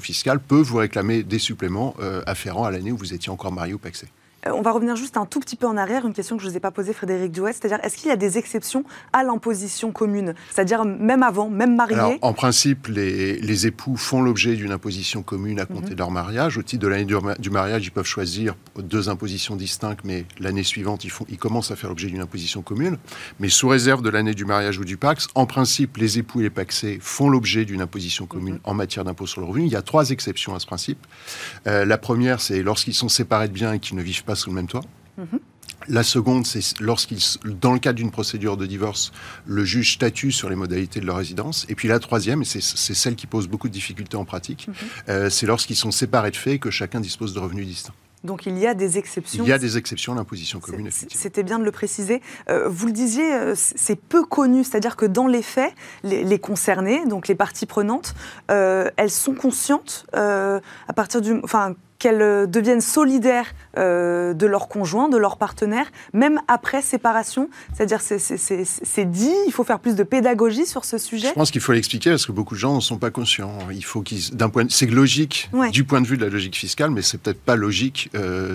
fiscale 0.00 0.40
peut 0.40 0.60
vous 0.60 0.76
réclamer 0.76 1.22
des 1.22 1.38
suppléments 1.38 1.94
euh, 2.00 2.22
afférents 2.26 2.64
à 2.64 2.70
l'année 2.70 2.92
où 2.92 2.96
vous 2.96 3.14
étiez 3.14 3.30
encore 3.30 3.52
marié 3.52 3.74
ou 3.74 3.78
paxé. 3.78 4.08
Euh, 4.46 4.52
on 4.54 4.62
va 4.62 4.70
revenir 4.70 4.94
juste 4.96 5.16
un 5.16 5.26
tout 5.26 5.40
petit 5.40 5.56
peu 5.56 5.66
en 5.66 5.76
arrière, 5.76 6.06
une 6.06 6.12
question 6.12 6.36
que 6.36 6.42
je 6.42 6.46
ne 6.46 6.52
vous 6.52 6.56
ai 6.56 6.60
pas 6.60 6.70
posée, 6.70 6.92
Frédéric 6.92 7.32
Douet, 7.32 7.52
c'est-à-dire 7.52 7.78
est-ce 7.82 7.96
qu'il 7.96 8.08
y 8.08 8.12
a 8.12 8.16
des 8.16 8.38
exceptions 8.38 8.84
à 9.12 9.24
l'imposition 9.24 9.90
commune? 9.90 10.34
C'est-à-dire 10.50 10.84
même 10.84 11.22
avant, 11.22 11.48
même 11.48 11.74
marié 11.74 12.18
En 12.22 12.32
principe, 12.32 12.86
les, 12.86 13.66
époux 13.66 13.96
font 13.96 14.22
l'objet 14.22 14.54
d'une 14.54 14.70
imposition 14.70 15.22
commune 15.22 15.58
à 15.58 15.66
compter 15.66 15.88
mhm. 15.88 15.94
de 15.94 15.98
leur 15.98 16.10
mariage. 16.12 16.58
Au 16.58 16.62
titre 16.62 16.82
de 16.82 16.88
l'année 16.88 17.06
du, 17.38 17.50
mariage, 17.50 17.86
ils 17.86 17.90
peuvent 17.90 18.06
choisir 18.06 18.54
deux 18.78 19.08
impositions 19.08 19.56
distinctes, 19.56 20.00
mais 20.04 20.26
l'année 20.38 20.62
suivante, 20.62 21.02
ils, 21.04 21.10
font, 21.10 21.26
ils 21.28 21.38
commencent 21.38 21.72
à 21.72 21.76
faire 21.76 21.90
l'objet 21.90 22.06
d'une 22.06 22.20
imposition 22.20 22.62
commune. 22.62 22.98
Mais 23.40 23.48
sous 23.48 23.66
réserve 23.66 24.02
de 24.02 24.10
l'année 24.10 24.34
du 24.34 24.44
mariage 24.44 24.78
ou 24.78 24.84
du 24.84 24.96
Pax, 24.96 25.26
en 25.34 25.46
principe, 25.46 25.96
les 25.96 26.18
époux 26.18 26.38
et 26.40 26.44
les 26.44 26.50
paxés 26.50 26.98
font 27.02 27.28
l'objet 27.28 27.64
d'une 27.64 27.80
imposition 27.80 28.26
commune 28.26 28.54
mhm. 28.54 28.60
en 28.62 28.74
matière 28.74 29.04
d'impôt 29.04 29.26
sur 29.26 29.40
le 29.40 29.48
revenu. 29.48 29.66
Il 29.66 29.72
y 29.72 29.76
a 29.76 29.82
trois 29.82 30.10
exceptions 30.10 30.54
à 30.54 30.60
ce 30.60 30.66
principe. 30.66 31.04
Euh, 31.66 31.84
la 31.84 31.98
première, 31.98 32.40
c'est 32.40 32.62
lorsqu'ils 32.62 32.94
sont 32.94 33.08
séparés 33.08 33.48
de 33.48 33.52
biens 33.52 33.72
et 33.72 33.80
qu'ils 33.80 33.96
ne 33.96 34.02
vivent 34.02 34.24
sous 34.34 34.50
le 34.50 34.56
même 34.56 34.68
toit. 34.68 34.82
La 35.86 36.02
seconde, 36.02 36.46
c'est 36.46 36.80
lorsqu'il, 36.80 37.18
dans 37.60 37.72
le 37.72 37.78
cadre 37.78 37.96
d'une 37.96 38.10
procédure 38.10 38.56
de 38.56 38.66
divorce, 38.66 39.12
le 39.46 39.64
juge 39.64 39.94
statue 39.94 40.32
sur 40.32 40.50
les 40.50 40.56
modalités 40.56 41.00
de 41.00 41.06
leur 41.06 41.16
résidence. 41.16 41.66
Et 41.68 41.74
puis 41.74 41.88
la 41.88 41.98
troisième, 41.98 42.42
et 42.42 42.44
c'est, 42.44 42.60
celle 42.60 43.14
qui 43.14 43.26
pose 43.26 43.48
beaucoup 43.48 43.68
de 43.68 43.72
difficultés 43.72 44.16
en 44.16 44.24
pratique, 44.24 44.68
mhm. 44.68 44.74
euh, 45.08 45.30
c'est 45.30 45.46
lorsqu'ils 45.46 45.76
sont 45.76 45.90
séparés 45.90 46.30
de 46.30 46.36
fait 46.36 46.54
et 46.54 46.58
que 46.58 46.70
chacun 46.70 47.00
dispose 47.00 47.32
de 47.32 47.38
revenus 47.38 47.66
distincts. 47.66 47.94
Donc 48.24 48.46
il 48.46 48.58
y 48.58 48.66
a 48.66 48.74
des 48.74 48.98
exceptions. 48.98 49.44
Il 49.44 49.48
y 49.48 49.52
a 49.52 49.58
des 49.58 49.78
exceptions 49.78 50.12
à 50.12 50.16
l'imposition 50.16 50.58
commune, 50.58 50.88
effectivement. 50.88 51.22
C'était 51.22 51.44
bien 51.44 51.60
de 51.60 51.64
le 51.64 51.70
préciser. 51.70 52.20
Euh, 52.50 52.68
vous 52.68 52.86
le 52.86 52.92
disiez, 52.92 53.32
euh, 53.32 53.54
c'est 53.54 53.94
peu 53.94 54.24
connu, 54.24 54.64
c'est-à-dire 54.64 54.96
que 54.96 55.06
dans 55.06 55.28
les 55.28 55.42
faits, 55.42 55.72
les, 56.02 56.24
les 56.24 56.38
concernées, 56.40 57.06
donc 57.06 57.28
les 57.28 57.36
parties 57.36 57.66
prenantes, 57.66 58.14
elles 58.48 59.10
sont 59.10 59.34
conscientes 59.34 60.06
à 60.12 60.92
partir 60.94 61.22
du, 61.22 61.40
enfin, 61.44 61.76
qu'elles 61.98 62.50
deviennent 62.50 62.80
solidaires 62.80 63.52
de 63.76 64.46
leur 64.46 64.68
conjoint, 64.68 65.08
de 65.08 65.16
leur 65.16 65.36
partenaire, 65.36 65.86
même 66.12 66.40
après 66.48 66.82
séparation 66.82 67.48
C'est-à-dire, 67.74 68.00
c'est 68.00 69.04
dit, 69.10 69.34
il 69.46 69.52
faut 69.52 69.64
faire 69.64 69.80
plus 69.80 69.94
de 69.94 70.02
pédagogie 70.02 70.66
sur 70.66 70.84
ce 70.84 70.98
sujet 70.98 71.28
Je 71.28 71.34
pense 71.34 71.50
qu'il 71.50 71.60
faut 71.60 71.72
l'expliquer 71.72 72.10
parce 72.10 72.26
que 72.26 72.32
beaucoup 72.32 72.54
de 72.54 72.60
gens 72.60 72.72
n'en 72.72 72.80
sont 72.80 72.98
pas 72.98 73.10
conscients. 73.10 73.52
Il 73.72 73.84
faut 73.84 74.02
qu'ils, 74.02 74.34
d'un 74.36 74.48
point, 74.48 74.64
c'est 74.68 74.86
logique 74.86 75.50
du 75.72 75.84
point 75.84 76.00
de 76.00 76.06
vue 76.06 76.16
de 76.16 76.24
la 76.24 76.30
logique 76.30 76.56
fiscale, 76.56 76.90
mais 76.90 77.02
c'est 77.02 77.18
peut-être 77.18 77.40
pas 77.40 77.56
logique 77.56 78.10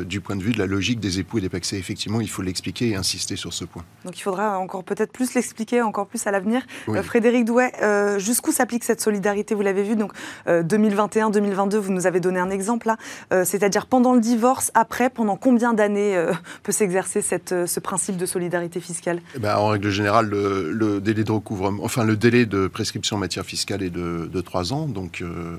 du 0.05 0.21
point 0.21 0.35
de 0.35 0.43
vue 0.43 0.51
de 0.51 0.59
la 0.59 0.65
logique 0.65 0.99
des 0.99 1.19
époux 1.19 1.37
et 1.37 1.41
des 1.41 1.49
paxés. 1.49 1.77
Effectivement, 1.77 2.21
il 2.21 2.29
faut 2.29 2.41
l'expliquer 2.41 2.89
et 2.89 2.95
insister 2.95 3.35
sur 3.35 3.53
ce 3.53 3.65
point. 3.65 3.83
Donc 4.05 4.17
il 4.17 4.21
faudra 4.21 4.57
encore 4.59 4.83
peut-être 4.83 5.11
plus 5.11 5.33
l'expliquer, 5.33 5.81
encore 5.81 6.07
plus 6.07 6.25
à 6.27 6.31
l'avenir. 6.31 6.61
Frédéric 7.03 7.45
Douai, 7.45 7.71
jusqu'où 8.17 8.51
s'applique 8.51 8.83
cette 8.83 9.01
solidarité? 9.01 9.55
Vous 9.55 9.61
l'avez 9.61 9.83
vu, 9.83 9.95
donc 9.95 10.11
2021-2022, 10.47 11.77
vous 11.77 11.91
nous 11.91 12.07
avez 12.07 12.19
donné 12.19 12.39
un 12.39 12.49
exemple 12.49 12.87
là, 12.87 12.97
c'est-à-dire 13.45 13.85
pendant 13.85 14.13
le 14.13 14.19
divorce, 14.19 14.71
après, 14.73 15.09
pendant 15.09 15.35
combien 15.35 15.73
d'années 15.73 16.21
peut 16.63 16.71
s'exercer 16.71 17.21
ce 17.21 17.79
principe 17.79 18.17
de 18.17 18.25
solidarité 18.25 18.79
fiscale? 18.79 19.21
Eh 19.35 19.39
ben, 19.39 19.55
En 19.57 19.67
règle 19.67 19.89
générale, 19.89 20.29
le, 20.29 20.99
délai 21.01 21.23
de 21.23 21.31
recouvrement, 21.31 21.83
enfin 21.83 22.03
le 22.03 22.15
délai 22.15 22.45
de 22.45 22.67
prescription 22.67 23.17
en 23.17 23.19
matière 23.19 23.45
fiscale 23.45 23.83
est 23.83 23.89
de, 23.89 24.29
de 24.31 24.41
3 24.41 24.73
ans, 24.73 24.87
donc, 24.87 25.21
euh, 25.21 25.57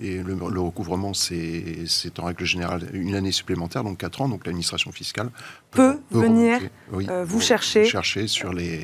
et 0.00 0.22
le, 0.22 0.60
recouvrement, 0.60 1.14
c'est 1.14 2.18
en 2.18 2.24
règle 2.24 2.44
générale 2.44 2.88
une 2.92 3.14
année 3.14 3.32
supplémentaire, 3.32 3.84
donc 3.84 3.98
4 3.98 4.22
ans, 4.22 4.28
donc 4.28 4.46
l'administration 4.46 4.92
fiscale 4.92 5.30
peut, 5.70 5.98
venir 6.10 6.60
euh, 6.92 7.24
vous 7.24 7.40
chercher. 7.40 7.84
chercher 7.84 8.26
sur, 8.26 8.52
les, 8.52 8.80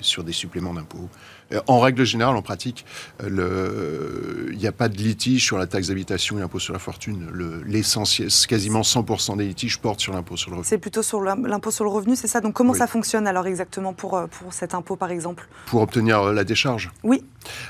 sur 0.00 0.24
des 0.24 0.32
suppléments 0.32 0.74
d'impôts. 0.74 1.08
Euh, 1.52 1.60
en 1.66 1.80
règle 1.80 2.04
générale, 2.04 2.36
en 2.36 2.42
pratique, 2.42 2.84
il 3.22 4.56
n'y 4.56 4.66
a 4.66 4.72
pas 4.72 4.88
de 4.88 4.96
litige 4.96 5.44
sur 5.44 5.58
la 5.58 5.66
taxe 5.66 5.88
d'habitation 5.88 6.38
et 6.38 6.40
l'impôt 6.40 6.58
sur 6.58 6.72
la 6.72 6.78
fortune. 6.78 7.28
L'essentiel, 7.66 8.28
quasiment 8.48 8.82
100% 8.82 9.36
des 9.36 9.44
litiges 9.44 9.78
portent 9.78 10.00
sur 10.00 10.12
l'impôt 10.12 10.36
sur 10.36 10.50
le 10.50 10.56
revenu. 10.56 10.68
C'est 10.68 10.78
plutôt 10.78 11.02
sur 11.02 11.20
l'impôt 11.22 11.70
sur 11.70 11.84
le 11.84 11.90
revenu, 11.90 12.16
c'est 12.16 12.26
ça? 12.26 12.40
Donc 12.40 12.54
comment 12.54 12.74
ça 12.74 12.86
fonctionne 12.86 13.26
alors 13.26 13.46
exactement 13.46 13.92
pour, 13.92 14.16
euh, 14.16 14.26
pour 14.26 14.52
cet 14.52 14.74
impôt 14.74 14.96
par 14.96 15.10
exemple? 15.10 15.48
Pour 15.66 15.82
obtenir 15.82 16.20
euh, 16.20 16.32
la 16.32 16.44
décharge? 16.44 16.90
Oui. 17.02 17.22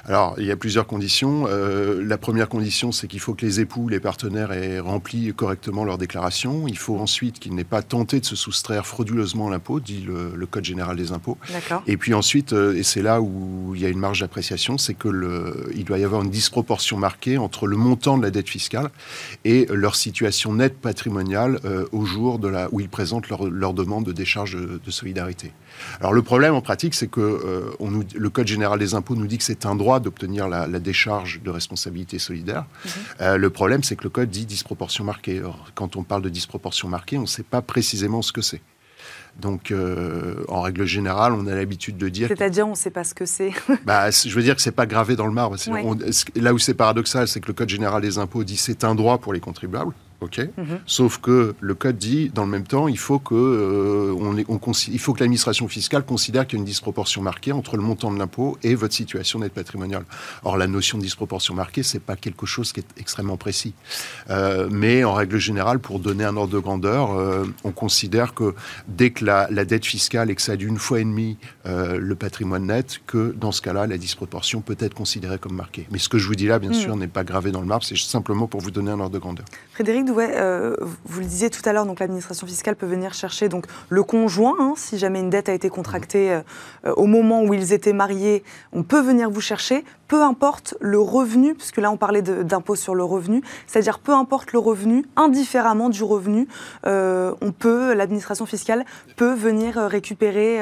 Alors 0.07 0.35
il 0.39 0.47
y 0.47 0.51
a 0.51 0.57
plusieurs 0.57 0.87
conditions. 0.87 1.47
la 1.47 2.19
première 2.19 2.49
condition, 2.49 2.93
c'est 2.93 3.09
qu'il 3.09 3.21
faut 3.21 3.35
que 3.35 3.45
les 3.45 3.61
époux, 3.61 3.89
les 3.89 4.01
partenaires 4.01 4.53
aient 4.53 4.81
rempli 4.81 5.35
correctement 5.35 5.85
leur 5.85 5.99
déclaration. 5.99 6.67
Il 6.67 6.79
faut 6.79 6.99
ensuite 6.99 7.39
qu'ils 7.39 7.55
n'aient 7.55 7.65
pas 7.65 7.83
tenté 7.83 8.21
de 8.21 8.25
se 8.25 8.37
soustraire 8.37 8.87
frauduleusement 8.87 9.49
à 9.49 9.51
l'impôt, 9.51 9.81
dit 9.81 10.01
le, 10.01 10.33
le, 10.35 10.47
Code 10.47 10.65
général 10.65 10.97
des 10.97 11.13
impôts. 11.13 11.37
Et 11.87 11.97
puis 11.97 12.15
ensuite, 12.15 12.53
et 12.53 12.83
c'est 12.83 13.03
là 13.03 13.21
où 13.21 13.66
il 13.75 13.83
y 13.83 13.87
a 13.87 13.89
une 13.89 13.99
marge 13.99 14.21
d'appréciation, 14.21 14.79
c'est 14.79 14.95
que 14.95 15.09
le, 15.09 15.71
il 15.75 15.85
doit 15.85 15.99
y 15.99 16.05
avoir 16.05 16.23
une 16.23 16.31
disproportion 16.31 16.97
marquée 16.97 17.39
entre 17.39 17.67
le 17.67 17.77
montant 17.77 18.19
de 18.19 18.23
la 18.23 18.31
dette 18.31 18.49
fiscale 18.49 18.91
et 19.45 19.67
leur 19.71 19.97
situation 19.97 20.55
nette 20.55 20.79
patrimoniale 20.79 21.59
euh, 21.65 21.87
au 21.93 22.05
jour 22.05 22.39
de 22.39 22.49
la, 22.49 22.69
où 22.73 22.81
ils 22.81 22.89
présentent 22.89 23.29
leur, 23.29 23.49
leur 23.49 23.75
demande 23.75 24.05
de 24.05 24.13
décharge 24.13 24.57
de, 24.57 24.91
solidarité. 24.91 25.53
Alors 26.01 26.13
le 26.13 26.23
problème 26.23 26.55
en 26.55 26.61
pratique, 26.61 26.95
c'est 26.95 27.09
que 27.09 27.21
euh, 27.21 27.71
on 27.81 27.91
nous, 27.91 28.05
le 28.15 28.31
Code 28.31 28.47
général 28.47 28.79
des 28.79 28.95
impôts 28.95 29.17
nous 29.17 29.27
dit 29.27 29.39
que 29.39 29.45
c'est 29.45 29.67
un 29.67 29.75
droit 29.75 30.01
d'obtenir 30.01 30.49
la, 30.49 30.67
la, 30.67 30.79
décharge 30.79 31.43
de 31.43 31.51
responsabilité 31.51 32.19
solidaire. 32.19 32.65
Mhm. 32.85 32.91
Euh, 33.21 33.37
le 33.37 33.51
problème, 33.51 33.83
c'est 33.83 33.97
que 33.97 34.05
le 34.05 34.11
Code 34.11 34.31
dit 34.31 34.47
disproportion 34.47 35.05
marquée. 35.05 35.43
Or, 35.43 35.71
quand 35.75 35.97
on 35.97 36.03
parle 36.03 36.23
de 36.23 36.29
disproportion 36.29 36.89
marquée, 36.89 37.19
on 37.19 37.23
ne 37.23 37.27
sait 37.27 37.43
pas 37.43 37.63
précisément 37.63 38.23
ce 38.23 38.33
que 38.33 38.43
c'est. 38.43 38.61
Donc, 39.41 39.71
euh, 39.71 40.45
en 40.49 40.63
règle 40.63 40.87
générale, 40.87 41.33
on 41.33 41.47
a 41.47 41.55
l'habitude 41.55 41.99
de 41.99 42.09
dire. 42.09 42.29
C'est-à-dire, 42.29 42.67
on 42.67 42.71
ne 42.71 42.77
sait 42.77 42.91
pas 42.91 43.05
ce 43.05 43.15
que 43.15 43.27
c'est. 43.27 43.53
bah, 43.85 44.11
je 44.11 44.35
veux 44.35 44.43
dire 44.43 44.57
que 44.57 44.63
c'est 44.63 44.73
pas 44.73 44.87
gravé 44.87 45.15
dans 45.15 45.27
le 45.27 45.33
marbre. 45.33 45.57
là 46.35 46.55
où 46.55 46.59
c'est 46.59 46.75
paradoxal, 46.75 47.29
c'est 47.29 47.41
que 47.41 47.49
le 47.49 47.53
Code 47.53 47.69
général 47.69 48.01
des 48.01 48.19
impôts 48.19 48.45
dit 48.45 48.57
c'est 48.57 48.85
un 48.85 48.95
droit 48.95 49.19
pour 49.19 49.33
les 49.33 49.41
contribuables 49.41 49.93
ok. 50.21 50.49
Mhm. 50.57 50.81
Sauf 50.87 51.19
que 51.19 51.55
le 51.61 51.75
code 51.75 51.99
dit, 51.99 52.31
dans 52.31 52.45
le 52.45 52.51
même 52.51 52.67
temps, 52.67 52.89
il 52.89 52.99
faut 52.99 53.19
que 53.19 53.35
euh, 53.35 54.15
on, 54.19 54.37
on, 54.49 54.73
il 54.89 54.99
faut 54.99 55.13
que 55.13 55.21
l'administration 55.21 55.69
fiscale 55.69 56.05
considère 56.05 56.47
qu'il 56.47 56.59
y 56.59 56.61
a 56.61 56.63
une 56.63 56.67
disproportion 56.67 57.23
marquée 57.23 57.53
entre 57.53 57.77
le 57.77 57.83
montant 57.83 58.13
de 58.13 58.19
l'impôt 58.19 58.59
et 58.63 58.75
votre 58.75 58.95
situation 58.95 59.39
nette 59.39 59.53
patrimoniale. 59.53 60.05
Or, 60.45 60.57
la 60.57 60.67
notion 60.67 60.99
de 60.99 61.03
disproportion 61.03 61.55
marquée, 61.55 61.83
c'est 61.83 62.01
pas 62.01 62.17
quelque 62.17 62.47
chose 62.47 62.73
qui 62.73 62.81
est 62.81 62.87
extrêmement 62.99 63.37
précis. 63.37 63.75
Euh, 64.31 64.69
mais 64.71 65.05
en 65.05 65.15
règle 65.15 65.39
générale, 65.39 65.79
pour 65.79 65.99
donner 65.99 66.25
un 66.25 66.37
ordre 66.37 66.53
de 66.53 66.59
grandeur, 66.59 67.13
euh, 67.13 67.45
on 67.65 67.73
considère 67.73 68.35
que 68.35 68.55
dès 68.89 69.11
que 69.11 69.25
la, 69.25 69.49
la, 69.51 69.65
dette 69.65 69.85
fiscale 69.85 70.31
excède 70.31 70.63
une 70.63 70.79
fois 70.79 71.01
et 71.01 71.05
demie 71.05 71.39
le 71.65 72.15
patrimoine 72.15 72.67
net, 72.67 73.01
que 73.07 73.35
dans 73.39 73.53
ce 73.53 73.61
cas-là, 73.61 73.87
la 73.87 73.99
disproportion 73.99 74.61
peut 74.61 74.77
être 74.79 74.95
considérée 74.95 75.39
comme 75.39 75.55
marquée. 75.55 75.87
Mais 75.91 75.99
ce 75.99 76.09
que 76.09 76.19
je 76.19 76.27
vous 76.27 76.35
dis 76.35 76.47
là, 76.47 76.59
bien 76.59 76.71
mm. 76.71 76.75
sûr, 76.75 76.97
n'est 76.97 77.09
pas 77.09 77.25
gravé 77.25 77.51
dans 77.51 77.61
le 77.61 77.67
marbre. 77.67 77.85
C'est 77.85 77.97
simplement 77.97 78.47
pour 78.47 78.61
vous 78.61 78.71
donner 78.71 78.91
un 78.91 79.01
ordre 79.01 79.15
de 79.15 79.19
grandeur. 79.19 79.47
Frédéric 79.77 80.09
euh, 80.09 80.75
vous 81.05 81.21
le 81.21 81.27
disiez 81.27 81.51
tout 81.51 81.61
à 81.67 81.75
l'heure, 81.75 81.85
l'administration 81.85 82.47
fiscale 82.47 82.77
peut 82.77 82.87
venir 82.87 83.13
chercher 83.13 83.51
le 83.91 84.03
conjoint, 84.03 84.55
hein, 84.59 84.73
si 84.75 84.97
jamais 84.97 85.21
une 85.21 85.29
dette 85.29 85.51
a 85.51 85.53
été 85.53 85.69
contractée 85.69 86.33
euh, 86.33 86.95
au 86.95 87.05
moment 87.05 87.43
où 87.43 87.53
ils 87.53 87.75
étaient 87.75 87.93
mariés, 87.93 88.43
on 88.73 88.83
peut 88.83 89.03
venir 89.03 89.29
vous 89.29 89.43
chercher, 89.43 89.85
peu 90.09 90.23
importe 90.23 90.75
le 90.81 90.99
revenu, 90.99 91.55
puisque 91.55 91.77
là 91.77 91.91
on 91.91 91.99
parlait 91.99 92.23
d'impôt 92.23 92.75
sur 92.75 92.95
le 92.95 93.05
revenu, 93.05 93.43
c'est-à-dire 93.67 93.99
peu 93.99 94.15
importe 94.15 94.55
le 94.55 94.61
revenu, 94.61 95.05
indifféremment 95.15 95.91
du 95.91 96.05
revenu, 96.05 96.49
euh, 96.87 97.35
on 97.43 97.53
peut, 97.53 97.93
l'administration 97.93 98.47
fiscale 98.47 98.87
peut 99.17 99.35
venir 99.35 99.77
récupérer 99.77 100.59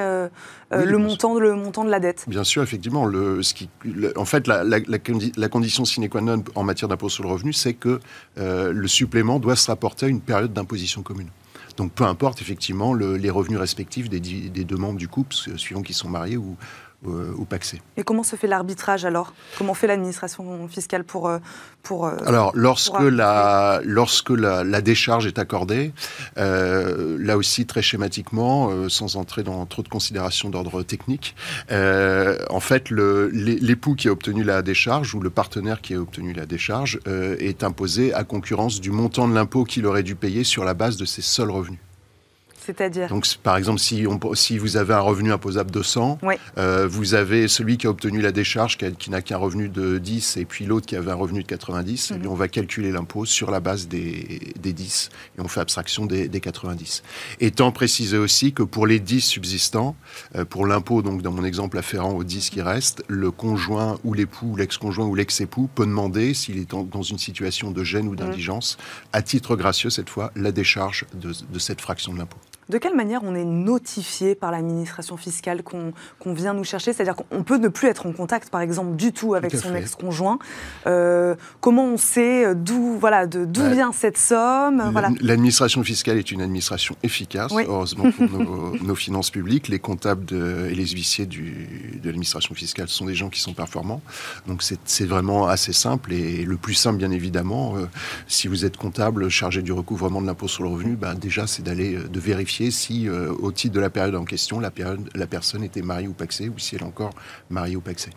le, 0.77 0.99
montant, 0.99 1.39
le 1.39 1.55
montant 1.55 1.85
de 1.85 1.91
la 1.91 2.01
dette. 2.01 2.25
Bien 2.27 2.45
sûr, 2.45 2.63
effectivement. 2.63 3.05
Le, 3.05 3.43
ce 3.43 3.55
qui, 3.55 3.69
en 4.17 4.25
fait, 4.25 4.47
la, 4.47 4.65
la, 4.65 5.49
condition 5.49 5.85
sine 5.85 6.09
qua 6.09 6.21
non 6.21 6.43
en 6.55 6.65
matière 6.65 6.89
d'impôt 6.89 7.09
sur 7.09 7.25
le 7.25 7.31
revenu, 7.31 7.53
c'est 7.53 7.75
que 7.75 8.01
le 8.37 8.89
supplément 8.89 9.39
doit 9.39 9.57
se 9.57 9.71
rapporter 9.71 10.07
à 10.07 10.09
une 10.09 10.21
période 10.21 10.53
d'imposition 10.53 11.03
commune. 11.03 11.29
Donc 11.77 11.93
peu 11.93 12.05
importe 12.05 12.41
effectivement 12.41 12.95
les 12.95 13.31
revenus 13.31 13.59
respectifs 13.59 14.09
des, 14.09 14.21
des, 14.21 14.65
deux 14.65 14.77
membres 14.77 14.99
du 14.99 15.09
couple, 15.09 15.35
suivant 15.35 15.83
qu'ils 15.83 15.95
sont 15.95 16.09
mariés 16.09 16.37
ou, 16.37 16.57
euh. 17.07 17.35
Et 17.97 18.03
comment 18.03 18.23
se 18.23 18.37
fait 18.37 18.47
l'arbitrage 18.47 19.05
alors? 19.05 19.33
Comment 19.59 19.75
fait 19.75 19.87
l'administration 19.87 20.67
fiscale 20.69 21.05
pour... 21.05 21.29
Euh, 21.29 21.39
pour 21.83 22.07
euh, 22.07 22.17
alors, 22.27 22.53
lorsque, 22.55 23.01
la, 23.01 23.81
lorsque 23.85 24.31
la, 24.31 24.81
décharge 24.81 25.27
est 25.27 25.39
accordée, 25.39 25.93
là 26.37 27.37
aussi 27.37 27.67
très 27.67 27.83
schématiquement, 27.83 28.89
sans 28.89 29.17
entrer 29.17 29.43
dans 29.43 29.65
trop 29.67 29.83
de 29.83 29.89
considérations 29.89 30.51
d'ordre 30.51 30.83
technique, 30.83 31.35
en 31.71 32.61
fait, 32.61 32.91
l'époux 32.91 33.95
qui 33.95 34.09
a 34.09 34.13
obtenu 34.13 34.45
la 34.45 34.63
décharge 34.63 35.15
ou 35.15 35.21
le 35.21 35.31
partenaire 35.31 35.81
qui 35.81 35.95
a 35.95 36.01
obtenu 36.01 36.33
la 36.33 36.47
décharge 36.47 37.01
est 37.07 37.63
imposé 37.63 38.15
à 38.15 38.25
concurrence 38.25 38.81
du 38.81 38.91
montant 38.91 39.29
de 39.29 39.35
l'impôt 39.35 39.65
qu'il 39.65 39.87
aurait 39.87 40.03
dû 40.03 40.15
payer 40.15 40.45
sur 40.45 40.65
la 40.65 40.75
base 40.75 40.97
de 40.97 41.05
ses 41.05 41.23
seuls 41.23 41.51
revenus. 41.51 41.81
C'est-à-dire 42.65 43.09
Donc, 43.09 43.27
par 43.43 43.59
exemple, 43.59 43.79
si, 43.79 44.07
on, 44.07 44.35
si, 44.35 44.57
vous 44.57 44.79
avez 44.79 44.95
un 44.95 45.01
revenu 45.01 45.33
imposable 45.33 45.71
de 45.71 45.83
100, 45.83 46.19
euh, 46.57 46.89
vous 46.89 47.13
avez 47.13 47.47
celui 47.47 47.77
qui 47.77 47.87
a 47.87 47.91
obtenu 47.91 48.23
la 48.23 48.33
décharge 48.33 48.79
qui, 48.79 49.11
n'a 49.11 49.21
qu'un 49.21 49.37
revenu 49.37 49.69
de 49.69 49.99
10 49.99 50.39
et 50.39 50.47
puis 50.47 50.65
l'autre 50.65 50.87
qui 50.87 50.97
avait 50.97 51.11
un 51.11 51.17
revenu 51.17 51.43
de 51.43 51.47
90. 51.47 52.13
Et 52.13 52.15
mhm. 52.15 52.27
on 52.27 52.35
va 52.35 52.49
calculer 52.49 52.91
l'impôt 52.91 53.27
sur 53.27 53.51
la 53.51 53.61
base 53.61 53.87
des, 53.87 54.55
des, 54.59 54.73
10 54.73 55.11
et 55.37 55.43
on 55.43 55.49
fait 55.49 55.61
abstraction 55.61 56.07
des, 56.07 56.27
des, 56.29 56.41
90. 56.41 57.03
Étant 57.41 57.71
précisé 57.71 58.17
aussi 58.17 58.55
que 58.55 58.63
pour 58.63 58.87
les 58.87 58.99
10 58.99 59.21
subsistants, 59.21 59.95
euh, 60.35 60.47
pour 60.47 60.67
l'impôt, 60.67 61.03
donc 61.03 61.21
dans 61.21 61.33
mon 61.33 61.45
exemple 61.45 61.77
afférent 61.77 62.13
aux 62.13 62.25
10 62.25 62.49
qui 62.49 62.63
restent, 62.63 63.05
le 63.09 63.31
conjoint 63.31 63.99
ou 64.05 64.15
l'époux, 64.15 64.57
l'ex-conjoint 64.57 65.07
ou 65.07 65.15
l'ex-époux 65.15 65.69
peut 65.75 65.85
demander, 65.85 66.33
s'il 66.33 66.57
est 66.57 66.71
dans 66.71 67.03
une 67.03 67.19
situation 67.19 67.73
de 67.73 67.85
gêne 67.85 68.09
ou 68.09 68.13
mhm. 68.13 68.17
d'indigence, 68.17 68.79
à 69.13 69.21
titre 69.21 69.55
gracieux 69.55 69.91
cette 69.91 70.09
fois, 70.09 70.33
la 70.35 70.51
décharge 70.51 71.05
de, 71.13 71.33
de 71.51 71.59
cette 71.59 71.83
fraction 71.83 72.15
de 72.15 72.19
l'impôt. 72.19 72.39
De 72.69 72.79
quelle 72.79 72.95
manière 72.95 73.23
on 73.25 73.35
est 73.35 73.45
notifié 73.45 74.35
par 74.35 74.51
l'administration 74.51 75.17
fiscale 75.17 75.63
qu'on 75.63 75.93
vient 76.35 76.55
nous 76.55 76.65
chercher? 76.65 76.93
C'est-à-dire 76.93 77.17
qu'on 77.17 77.43
peut 77.43 77.59
ne 77.59 77.69
plus 77.69 77.89
être 77.89 78.07
en 78.07 78.13
contact, 78.13 78.51
par 78.51 78.61
exemple, 78.61 78.97
du 78.97 79.13
tout 79.13 79.35
avec 79.35 79.55
son 79.55 79.75
ex-conjoint. 79.75 80.39
Euh, 80.87 81.35
comment 81.61 81.85
on 81.85 81.97
sait 81.97 82.55
d'où 82.55 82.97
voilà, 82.99 83.27
bah, 83.27 83.69
vient 83.71 83.93
cette 83.93 84.19
somme? 84.19 84.83
voilà. 84.93 85.11
L'administration 85.21 85.83
fiscale 85.85 86.19
est 86.19 86.31
une 86.31 86.43
administration 86.43 86.97
efficace, 87.03 87.53
heureusement 87.53 88.11
pour 88.11 88.29
nos, 88.83 88.95
finances 88.95 89.31
publiques. 89.31 89.69
Les 89.69 89.79
comptables 89.79 90.27
et 90.33 90.75
les 90.75 90.87
huissiers 90.87 91.27
du, 91.27 91.99
de 92.01 92.07
l'administration 92.07 92.55
fiscale 92.55 92.89
sont 92.89 93.07
des 93.07 93.15
gens 93.15 93.29
qui 93.29 93.41
sont 93.41 93.55
performants. 93.55 94.03
Donc 94.47 94.63
c'est 94.63 95.07
vraiment 95.07 95.47
assez 95.47 95.73
simple 95.73 96.13
et 96.13 96.45
le 96.45 96.57
plus 96.57 96.75
simple, 96.75 96.99
bien 96.99 97.11
évidemment, 97.11 97.77
euh, 97.77 97.87
si 98.27 98.49
vous 98.49 98.65
êtes 98.65 98.77
comptable 98.77 99.29
chargé 99.29 99.63
du 99.63 99.73
recouvrement 99.73 100.21
de 100.21 100.27
l'impôt 100.27 100.49
sur 100.49 100.63
le 100.63 100.69
revenu, 100.71 100.97
bah, 100.97 101.15
déjà 101.15 101.47
c'est 101.47 101.63
d'aller 101.63 101.97
euh, 101.97 102.09
de 102.09 102.21
vérifier 102.21 102.54
si, 102.71 103.09
euh, 103.09 103.33
au 103.41 103.53
titre 103.53 103.75
de 103.75 103.81
la 103.81 103.91
période 103.91 104.15
en 104.15 104.25
question, 104.25 104.61
la, 104.61 104.71
période, 104.71 105.09
la 105.15 105.27
personne 105.27 105.63
était 105.63 105.83
mariée 105.83 106.09
ou 106.09 106.13
paxée, 106.13 106.49
ou 106.49 106.59
si 106.59 106.75
elle 106.75 106.83
est 106.83 106.87
encore 106.87 107.13
mariée 107.51 107.77
ou 107.77 107.81
paxée. 107.81 108.11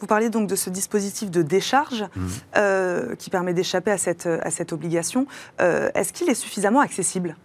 Vous 0.00 0.06
parliez 0.06 0.30
donc 0.30 0.48
de 0.48 0.56
ce 0.56 0.70
dispositif 0.70 1.30
de 1.30 1.42
décharge 1.42 2.02
mmh. 2.02 2.26
euh, 2.56 3.14
qui 3.16 3.30
permet 3.30 3.54
d'échapper 3.54 3.90
à 3.90 3.98
cette, 3.98 4.26
à 4.26 4.50
cette 4.50 4.72
obligation. 4.72 5.26
Euh, 5.60 5.90
est-ce 5.94 6.12
qu'il 6.12 6.28
est 6.28 6.34
suffisamment 6.34 6.80
accessible? 6.80 7.36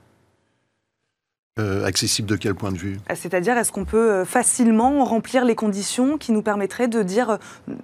Euh, 1.59 1.85
accessible 1.85 2.27
de 2.27 2.35
quel 2.35 2.55
point 2.55 2.71
de 2.71 2.77
vue? 2.77 2.99
Euh, 3.09 3.15
C'est-à-dire, 3.15 3.57
est-ce 3.57 3.71
qu'on 3.71 3.83
peut 3.83 4.11
euh, 4.11 4.25
facilement 4.25 5.03
remplir 5.03 5.43
les 5.43 5.55
conditions 5.55 6.17
qui 6.17 6.31
nous 6.31 6.41
permettraient 6.41 6.87
de 6.87 7.03
dire, 7.03 7.37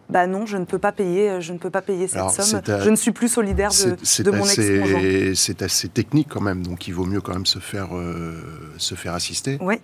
bah 0.09 0.27
non, 0.27 0.45
je 0.45 0.57
ne 0.57 0.65
peux 0.65 0.79
pas 0.79 0.91
payer, 0.91 1.41
je 1.41 1.51
ne 1.51 1.57
peux 1.57 1.69
pas 1.69 1.81
payer 1.81 2.07
cette 2.07 2.29
somme, 2.29 2.61
je 2.65 2.89
ne 2.89 2.95
suis 2.95 3.11
plus 3.11 3.27
solidaire 3.27 3.71
de, 3.71 4.23
de 4.23 4.31
mon 4.31 4.45
ex-conjoint 4.45 5.33
C'est 5.35 5.61
assez 5.61 5.89
technique 5.89 6.27
quand 6.29 6.41
même, 6.41 6.65
donc 6.65 6.87
il 6.87 6.93
vaut 6.93 7.05
mieux 7.05 7.21
quand 7.21 7.33
même 7.33 7.45
se 7.45 7.59
faire, 7.59 7.89
se 8.77 8.95
faire 8.95 9.13
assister. 9.13 9.57
Oui. 9.61 9.75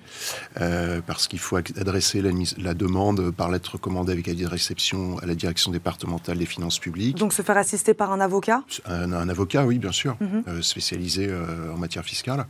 parce 1.06 1.28
qu'il 1.28 1.40
faut 1.40 1.58
adresser 1.58 2.22
la, 2.22 2.32
la, 2.58 2.74
demande 2.74 3.32
par 3.32 3.50
lettre 3.50 3.74
recommandée 3.74 4.14
avec 4.14 4.28
avis 4.28 4.44
de 4.44 4.48
réception 4.48 5.18
à 5.20 5.26
la 5.26 5.36
direction 5.36 5.72
départementale 5.72 6.38
des 6.38 6.46
finances 6.46 6.80
publiques. 6.80 7.18
Donc 7.18 7.34
se 7.34 7.42
faire 7.42 7.58
assister 7.58 7.94
par 7.94 8.12
un 8.12 8.22
avocat? 8.22 8.64
Un, 8.86 9.30
avocat, 9.30 9.66
oui, 9.66 9.80
bien 9.80 9.92
sûr, 9.92 10.16
mhm. 10.22 10.62
spécialisé 10.62 11.30
en 11.74 11.78
matière 11.78 12.06
fiscale. 12.06 12.46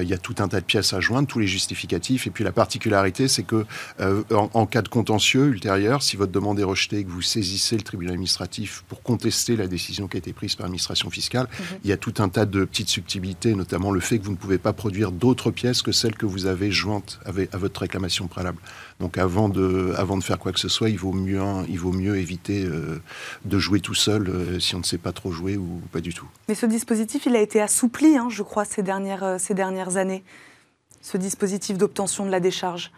Il 0.00 0.08
y 0.08 0.14
a 0.14 0.18
tout 0.18 0.34
un 0.38 0.48
tas 0.48 0.60
de 0.60 0.64
pièces 0.64 0.79
à 0.92 1.00
joindre, 1.00 1.28
tous 1.28 1.38
les 1.38 1.46
justificatifs. 1.46 2.26
Et 2.26 2.30
puis 2.30 2.44
la 2.44 2.52
particularité, 2.52 3.28
c'est 3.28 3.42
que 3.42 3.64
euh, 4.00 4.22
en, 4.30 4.66
cas 4.66 4.82
de 4.82 4.88
contentieux 4.88 5.46
ultérieur, 5.46 6.02
si 6.02 6.16
votre 6.16 6.32
demande 6.32 6.58
est 6.60 6.64
rejetée 6.64 6.98
et 6.98 7.04
que 7.04 7.10
vous 7.10 7.22
saisissez 7.22 7.76
le 7.76 7.82
tribunal 7.82 8.14
administratif 8.14 8.84
pour 8.88 9.02
contester 9.02 9.56
la 9.56 9.66
décision 9.66 10.08
qui 10.08 10.16
a 10.16 10.18
été 10.18 10.32
prise 10.32 10.54
par 10.54 10.64
l'administration 10.64 11.10
fiscale, 11.10 11.48
mhm. 11.48 11.78
il 11.84 11.90
y 11.90 11.92
a 11.92 11.96
tout 11.96 12.14
un 12.18 12.28
tas 12.28 12.46
de 12.46 12.64
petites 12.64 12.88
subtilités, 12.88 13.54
notamment 13.54 13.90
le 13.90 14.00
fait 14.00 14.18
que 14.18 14.24
vous 14.24 14.32
ne 14.32 14.36
pouvez 14.36 14.58
pas 14.58 14.72
produire 14.72 15.12
d'autres 15.12 15.50
pièces 15.50 15.82
que 15.82 15.92
celles 15.92 16.14
que 16.14 16.26
vous 16.26 16.46
avez 16.46 16.70
jointes 16.70 17.20
à 17.24 17.58
votre 17.58 17.80
réclamation 17.80 18.26
préalable. 18.26 18.58
Donc 19.00 19.16
avant 19.16 19.48
de, 19.48 19.94
avant 19.96 20.18
de 20.18 20.22
faire 20.22 20.38
quoi 20.38 20.52
que 20.52 20.60
ce 20.60 20.68
soit, 20.68 20.90
il 20.90 20.98
vaut 20.98 21.12
mieux, 21.12 21.40
il 21.68 21.78
vaut 21.78 21.92
mieux 21.92 22.18
éviter 22.18 22.64
euh, 22.64 23.00
de 23.44 23.58
jouer 23.58 23.80
tout 23.80 23.94
seul 23.94 24.28
euh, 24.28 24.60
si 24.60 24.74
on 24.74 24.78
ne 24.78 24.84
sait 24.84 24.98
pas 24.98 25.12
trop 25.12 25.32
jouer 25.32 25.56
ou 25.56 25.80
pas 25.90 26.00
du 26.00 26.12
tout. 26.12 26.28
Mais 26.48 26.54
ce 26.54 26.66
dispositif, 26.66 27.26
il 27.26 27.34
a 27.34 27.40
été 27.40 27.60
assoupli, 27.60 28.16
hein, 28.16 28.28
je 28.30 28.42
crois, 28.42 28.64
ces 28.64 28.82
dernières, 28.82 29.40
ces 29.40 29.54
dernières 29.54 29.96
années 29.96 30.22
ce 31.00 31.16
dispositif 31.16 31.78
d'obtention 31.78 32.26
de 32.26 32.30
la 32.30 32.40
décharge? 32.40 32.90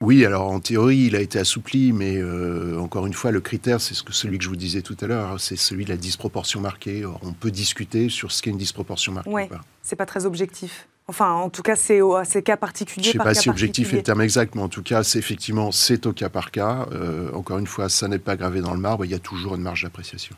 Oui, 0.00 0.24
alors 0.24 0.50
en 0.50 0.60
théorie, 0.60 1.06
il 1.06 1.16
a 1.16 1.20
été 1.20 1.38
assoupli, 1.38 1.92
mais 1.92 2.16
euh, 2.18 2.78
encore 2.78 3.06
une 3.06 3.14
fois, 3.14 3.30
le 3.30 3.40
critère, 3.40 3.80
c'est 3.80 3.94
ce 3.94 4.02
que, 4.02 4.12
celui 4.12 4.38
que 4.38 4.44
je 4.44 4.48
vous 4.48 4.56
disais 4.56 4.82
tout 4.82 4.96
à 5.00 5.06
l'heure, 5.06 5.32
hein, 5.32 5.36
c'est 5.38 5.56
celui 5.56 5.84
de 5.84 5.90
la 5.90 5.96
disproportion 5.96 6.60
marquée. 6.60 7.04
on 7.06 7.32
peut 7.32 7.50
discuter 7.50 8.08
sur 8.08 8.32
ce 8.32 8.42
qu'est 8.42 8.50
une 8.50 8.58
disproportion 8.58 9.12
marquée. 9.12 9.30
Oui, 9.30 9.42
c'est 9.82 9.96
pas 9.96 10.06
très 10.06 10.26
objectif. 10.26 10.88
Enfin, 11.06 11.32
en 11.32 11.50
tout 11.50 11.62
cas, 11.62 11.76
c'est 11.76 12.00
au 12.00 12.22
cas 12.44 12.56
particulier. 12.56 13.04
Je 13.04 13.08
ne 13.10 13.12
sais 13.12 13.18
pas 13.18 13.34
si 13.34 13.50
objectif 13.50 13.92
est 13.92 13.96
le 13.96 14.02
terme 14.02 14.22
exact, 14.22 14.54
mais 14.54 14.62
en 14.62 14.68
tout 14.68 14.82
cas, 14.82 15.02
c'est 15.02 15.18
effectivement, 15.18 15.70
c'est 15.70 16.06
au 16.06 16.14
cas 16.14 16.30
par 16.30 16.50
cas. 16.50 16.86
Euh, 16.92 17.30
encore 17.32 17.58
une 17.58 17.66
fois, 17.66 17.90
ça 17.90 18.08
n'est 18.08 18.18
pas 18.18 18.36
gravé 18.36 18.62
dans 18.62 18.72
le 18.72 18.80
marbre. 18.80 19.04
Il 19.04 19.10
y 19.10 19.14
a 19.14 19.18
toujours 19.18 19.54
une 19.54 19.60
marge 19.60 19.82
d'appréciation. 19.82 20.34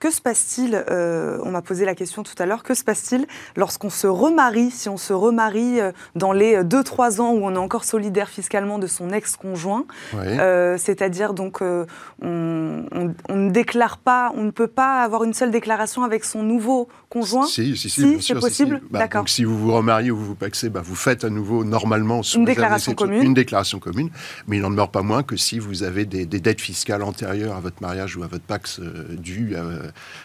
Que 0.00 0.12
se 0.12 0.20
passe-t-il 0.20 0.84
euh, 0.90 1.38
On 1.42 1.50
m'a 1.50 1.62
posé 1.62 1.84
la 1.84 1.96
question 1.96 2.22
tout 2.22 2.34
à 2.38 2.46
l'heure. 2.46 2.62
Que 2.62 2.74
se 2.74 2.84
passe-t-il 2.84 3.26
lorsqu'on 3.56 3.90
se 3.90 4.06
remarie, 4.06 4.70
si 4.70 4.88
on 4.88 4.96
se 4.96 5.12
remarie 5.12 5.80
euh, 5.80 5.90
dans 6.14 6.32
les 6.32 6.58
2-3 6.58 7.20
ans 7.20 7.32
où 7.32 7.44
on 7.44 7.54
est 7.54 7.58
encore 7.58 7.82
solidaire 7.82 8.28
fiscalement 8.28 8.78
de 8.78 8.86
son 8.86 9.10
ex-conjoint 9.10 9.86
euh, 10.14 10.76
C'est-à-dire 10.78 11.34
donc 11.34 11.62
on, 11.62 12.26
ne 12.26 13.50
déclare 13.50 13.98
pas, 13.98 14.32
on 14.36 14.44
ne 14.44 14.52
peut 14.52 14.68
pas 14.68 15.02
avoir 15.02 15.24
une 15.24 15.34
seule 15.34 15.50
déclaration 15.50 16.04
avec 16.04 16.24
son 16.24 16.44
nouveau 16.44 16.88
conjoint? 17.08 17.46
Si, 17.46 17.76
si, 17.76 17.90
si, 17.90 18.22
c'est 18.22 18.34
possible? 18.34 18.80
Bah, 18.90 19.00
D'accord. 19.00 19.22
Donc 19.22 19.30
si 19.30 19.42
vous 19.42 19.58
vous 19.58 19.72
remariez 19.72 20.12
ou 20.12 20.16
vous 20.16 20.26
vous 20.26 20.34
paxez, 20.36 20.68
bah, 20.68 20.82
vous 20.84 20.94
faites 20.94 21.24
à 21.24 21.30
nouveau 21.30 21.64
normalement 21.64 22.22
une 22.22 22.44
déclaration 22.44 22.94
commune. 22.94 23.22
Une 23.22 23.34
déclaration 23.34 23.80
commune, 23.80 24.10
mais 24.46 24.58
il 24.58 24.62
n'en 24.62 24.70
demeure 24.70 24.92
pas 24.92 25.02
moins 25.02 25.24
que 25.24 25.36
si 25.36 25.58
vous 25.58 25.82
avez 25.82 26.04
des, 26.04 26.24
dettes 26.24 26.60
fiscales 26.60 27.02
antérieures 27.02 27.56
à 27.56 27.60
votre 27.60 27.82
mariage 27.82 28.16
ou 28.16 28.22
à 28.22 28.28
votre 28.28 28.44
pax 28.44 28.80
dû 29.18 29.56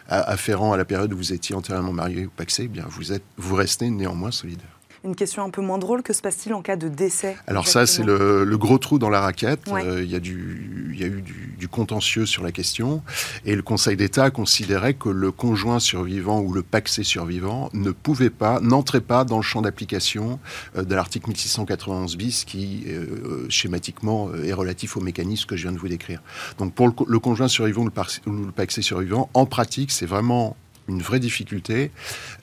afférent 0.07 0.73
à 0.73 0.77
la 0.77 0.85
période 0.85 1.13
où 1.13 1.17
vous 1.17 1.33
étiez 1.33 1.55
entièrement 1.55 1.93
marié 1.93 2.25
ou 2.25 2.29
paxé, 2.29 2.63
eh 2.63 2.67
bien 2.67 2.85
vous, 2.87 3.11
êtes, 3.11 3.23
vous 3.37 3.55
restez 3.55 3.89
néanmoins 3.89 4.31
solidaire. 4.31 4.79
Une 5.05 5.15
question 5.15 5.43
un 5.43 5.49
peu 5.49 5.61
moins 5.61 5.79
drôle, 5.79 6.01
que 6.01 6.13
se 6.13 6.21
passe-t-il 6.21 6.53
en 6.53 6.61
cas 6.61 6.77
de 6.77 6.87
décès 6.87 7.35
Alors 7.47 7.67
ça, 7.67 7.85
c'est 7.85 8.03
le, 8.03 8.55
gros 8.57 8.77
trou 8.77 8.99
dans 8.99 9.09
la 9.09 9.19
raquette. 9.19 9.67
Euh, 9.67 10.01
il 10.01 10.09
y, 10.09 10.15
a 10.15 10.21
du, 10.21 10.95
y 10.97 11.03
a 11.03 11.07
eu 11.07 11.21
du, 11.21 11.67
contentieux 11.67 12.25
sur 12.25 12.41
la 12.41 12.53
question. 12.53 13.03
Et 13.45 13.55
le 13.55 13.61
Conseil 13.61 13.97
d'État 13.97 14.29
considérait 14.29 14.93
que 14.93 15.09
le 15.09 15.31
conjoint 15.31 15.79
survivant 15.79 16.39
ou 16.39 16.53
le 16.53 16.61
paxé 16.61 17.03
survivant 17.03 17.69
ne 17.73 17.91
pouvait 17.91 18.29
pas, 18.29 18.61
n'entrait 18.61 19.01
pas 19.01 19.25
dans 19.25 19.37
le 19.37 19.43
champ 19.43 19.61
d'application 19.61 20.39
euh, 20.77 20.83
de 20.83 20.95
l'article 20.95 21.27
1691 21.27 22.15
bis 22.15 22.45
qui, 22.45 22.85
euh, 22.87 23.45
schématiquement, 23.49 24.33
est 24.33 24.53
relatif 24.53 24.95
au 24.95 25.01
mécanisme 25.01 25.47
que 25.47 25.57
je 25.57 25.63
viens 25.63 25.73
de 25.73 25.79
vous 25.79 25.89
décrire. 25.89 26.21
Donc 26.59 26.73
pour 26.73 26.87
le, 26.87 27.19
conjoint 27.19 27.49
survivant 27.49 27.83
ou 27.83 27.89
le, 28.25 28.45
le 28.45 28.51
paxé 28.51 28.81
survivant, 28.81 29.29
en 29.33 29.45
pratique, 29.45 29.91
c'est 29.91 30.05
vraiment 30.05 30.55
une 30.87 31.01
vraie 31.01 31.19
difficulté. 31.19 31.91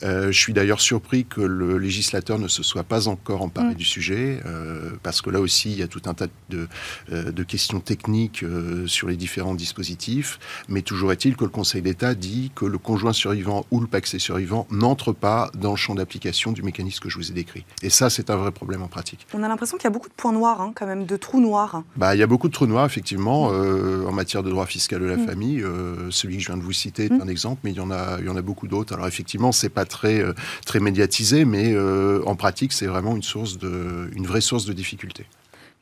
Euh, 0.03 0.33
je 0.33 0.39
suis 0.39 0.53
d'ailleurs 0.53 0.81
surpris 0.81 1.25
que 1.25 1.41
le 1.41 1.79
législateur 1.79 2.39
ne 2.39 2.49
se 2.49 2.63
soit 2.63 2.85
pas 2.85 3.09
encore 3.09 3.43
emparé 3.43 3.75
mm. 3.75 3.75
du 3.75 3.85
sujet, 3.85 4.41
euh, 4.47 4.91
parce 5.03 5.21
que 5.21 5.31
là 5.31 5.41
aussi, 5.41 5.73
il 5.73 5.79
y 5.79 5.83
a 5.83 5.89
tout 5.89 6.03
un 6.07 6.15
tas 6.15 6.27
de, 6.49 6.69
euh, 7.13 7.31
de 7.31 7.43
questions 7.43 7.81
techniques 7.81 8.45
sur 8.87 9.09
les 9.09 9.17
différents 9.17 9.55
dispositifs. 9.55 10.39
Mais 10.69 10.83
toujours 10.83 11.13
est-il 11.13 11.37
que 11.37 11.45
le 11.45 11.51
Conseil 11.51 11.83
d'État 11.83 12.15
dit 12.15 12.53
que 12.55 12.65
le 12.65 12.79
conjoint 12.79 13.13
survivant 13.13 13.67
ou 13.71 13.81
le 13.81 13.87
paxé 13.87 14.19
survivant 14.19 14.67
n'entre 14.71 15.13
pas 15.13 15.51
dans 15.55 15.71
le 15.71 15.77
champ 15.77 15.95
d'application 15.95 16.53
du 16.53 16.63
mécanisme 16.63 17.01
que 17.01 17.09
je 17.09 17.17
vous 17.17 17.31
ai 17.31 17.35
décrit. 17.35 17.65
Et 17.83 17.91
ça, 17.91 18.11
c'est 18.11 18.31
un 18.31 18.37
vrai 18.37 18.53
problème 18.53 18.83
en 18.83 18.89
pratique. 18.89 19.27
On 19.35 19.43
a 19.43 19.49
l'impression 19.49 19.77
qu'il 19.77 19.85
y 19.85 19.89
a 19.89 19.91
beaucoup 19.91 20.09
de 20.09 20.15
points 20.15 20.33
noirs, 20.33 20.61
hein, 20.61 20.73
quand 20.75 20.87
même, 20.87 21.07
de 21.07 21.17
trous 21.17 21.41
noirs. 21.41 21.83
Bah, 21.97 22.15
il 22.15 22.19
y 22.19 22.23
a 22.23 22.27
beaucoup 22.27 22.49
de 22.49 22.53
trous 22.53 22.67
noirs, 22.67 22.87
effectivement, 22.87 23.51
mm. 23.51 24.07
en 24.07 24.13
matière 24.13 24.43
de 24.43 24.51
droit 24.51 24.67
fiscal 24.67 25.01
de 25.01 25.07
la 25.07 25.17
mm. 25.17 25.27
famille. 25.27 25.65
celui 26.11 26.37
que 26.37 26.43
je 26.43 26.47
viens 26.49 26.57
de 26.57 26.63
vous 26.63 26.73
citer 26.73 27.05
est 27.05 27.13
un 27.13 27.29
exemple, 27.29 27.61
mais 27.65 27.73
il 27.73 27.77
y 27.77 27.81
en 27.81 27.91
a, 27.91 28.19
il 28.21 28.27
y 28.27 28.30
en 28.31 28.37
a 28.37 28.43
beaucoup 28.43 28.69
d'autres. 28.69 28.95
Alors 28.95 29.07
effectivement, 29.07 29.53
c'est 29.53 29.69
pas 29.69 29.85
très 29.85 30.21
euh, 30.21 30.33
très 30.67 30.81
médiatisé, 30.81 31.45
mais 31.45 31.73
euh, 31.73 32.23
en 32.27 32.35
pratique, 32.35 32.73
c'est 32.73 32.87
vraiment 32.87 33.17
une 33.17 33.23
source 33.23 33.59
de, 33.59 34.11
une 34.15 34.27
vraie 34.27 34.41
source 34.41 34.65
de 34.65 34.73
difficulté. 34.73 35.27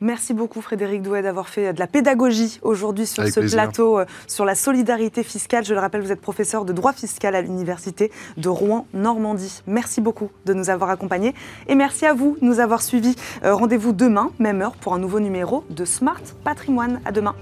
Merci 0.01 0.33
beaucoup 0.33 0.61
Frédéric 0.61 1.01
Douet 1.01 1.21
d'avoir 1.21 1.49
fait 1.49 1.73
de 1.73 1.79
la 1.79 1.85
pédagogie 1.85 2.57
aujourd'hui 2.61 3.05
sur 3.05 3.27
ce 3.27 3.41
plateau 3.41 3.99
euh, 3.99 4.05
sur 4.27 4.45
la 4.45 4.55
solidarité 4.55 5.23
fiscale. 5.23 5.65
Je 5.65 5.73
le 5.73 5.79
rappelle, 5.81 6.01
vous 6.01 6.13
êtes 6.13 6.21
professeur 6.21 6.63
de 6.63 6.71
droit 6.71 6.93
fiscal 6.93 7.35
à 7.35 7.41
l'université 7.41 8.09
de 8.37 8.47
Rouen-Normandie. 8.47 9.61
Merci 9.67 9.99
beaucoup 9.99 10.31
de 10.45 10.53
nous 10.53 10.69
avoir 10.69 10.89
accompagnés 10.89 11.35
et 11.67 11.75
merci 11.75 12.05
à 12.05 12.13
vous 12.13 12.37
de 12.41 12.45
nous 12.45 12.61
avoir 12.61 12.81
suivis. 12.81 13.15
Rendez-vous 13.43 13.91
demain, 13.91 14.31
même 14.39 14.61
heure, 14.61 14.77
pour 14.77 14.93
un 14.93 14.99
nouveau 14.99 15.19
numéro 15.19 15.65
de 15.69 15.83
Smart 15.83 16.21
Patrimoine. 16.45 17.01
À 17.03 17.11
demain. 17.11 17.35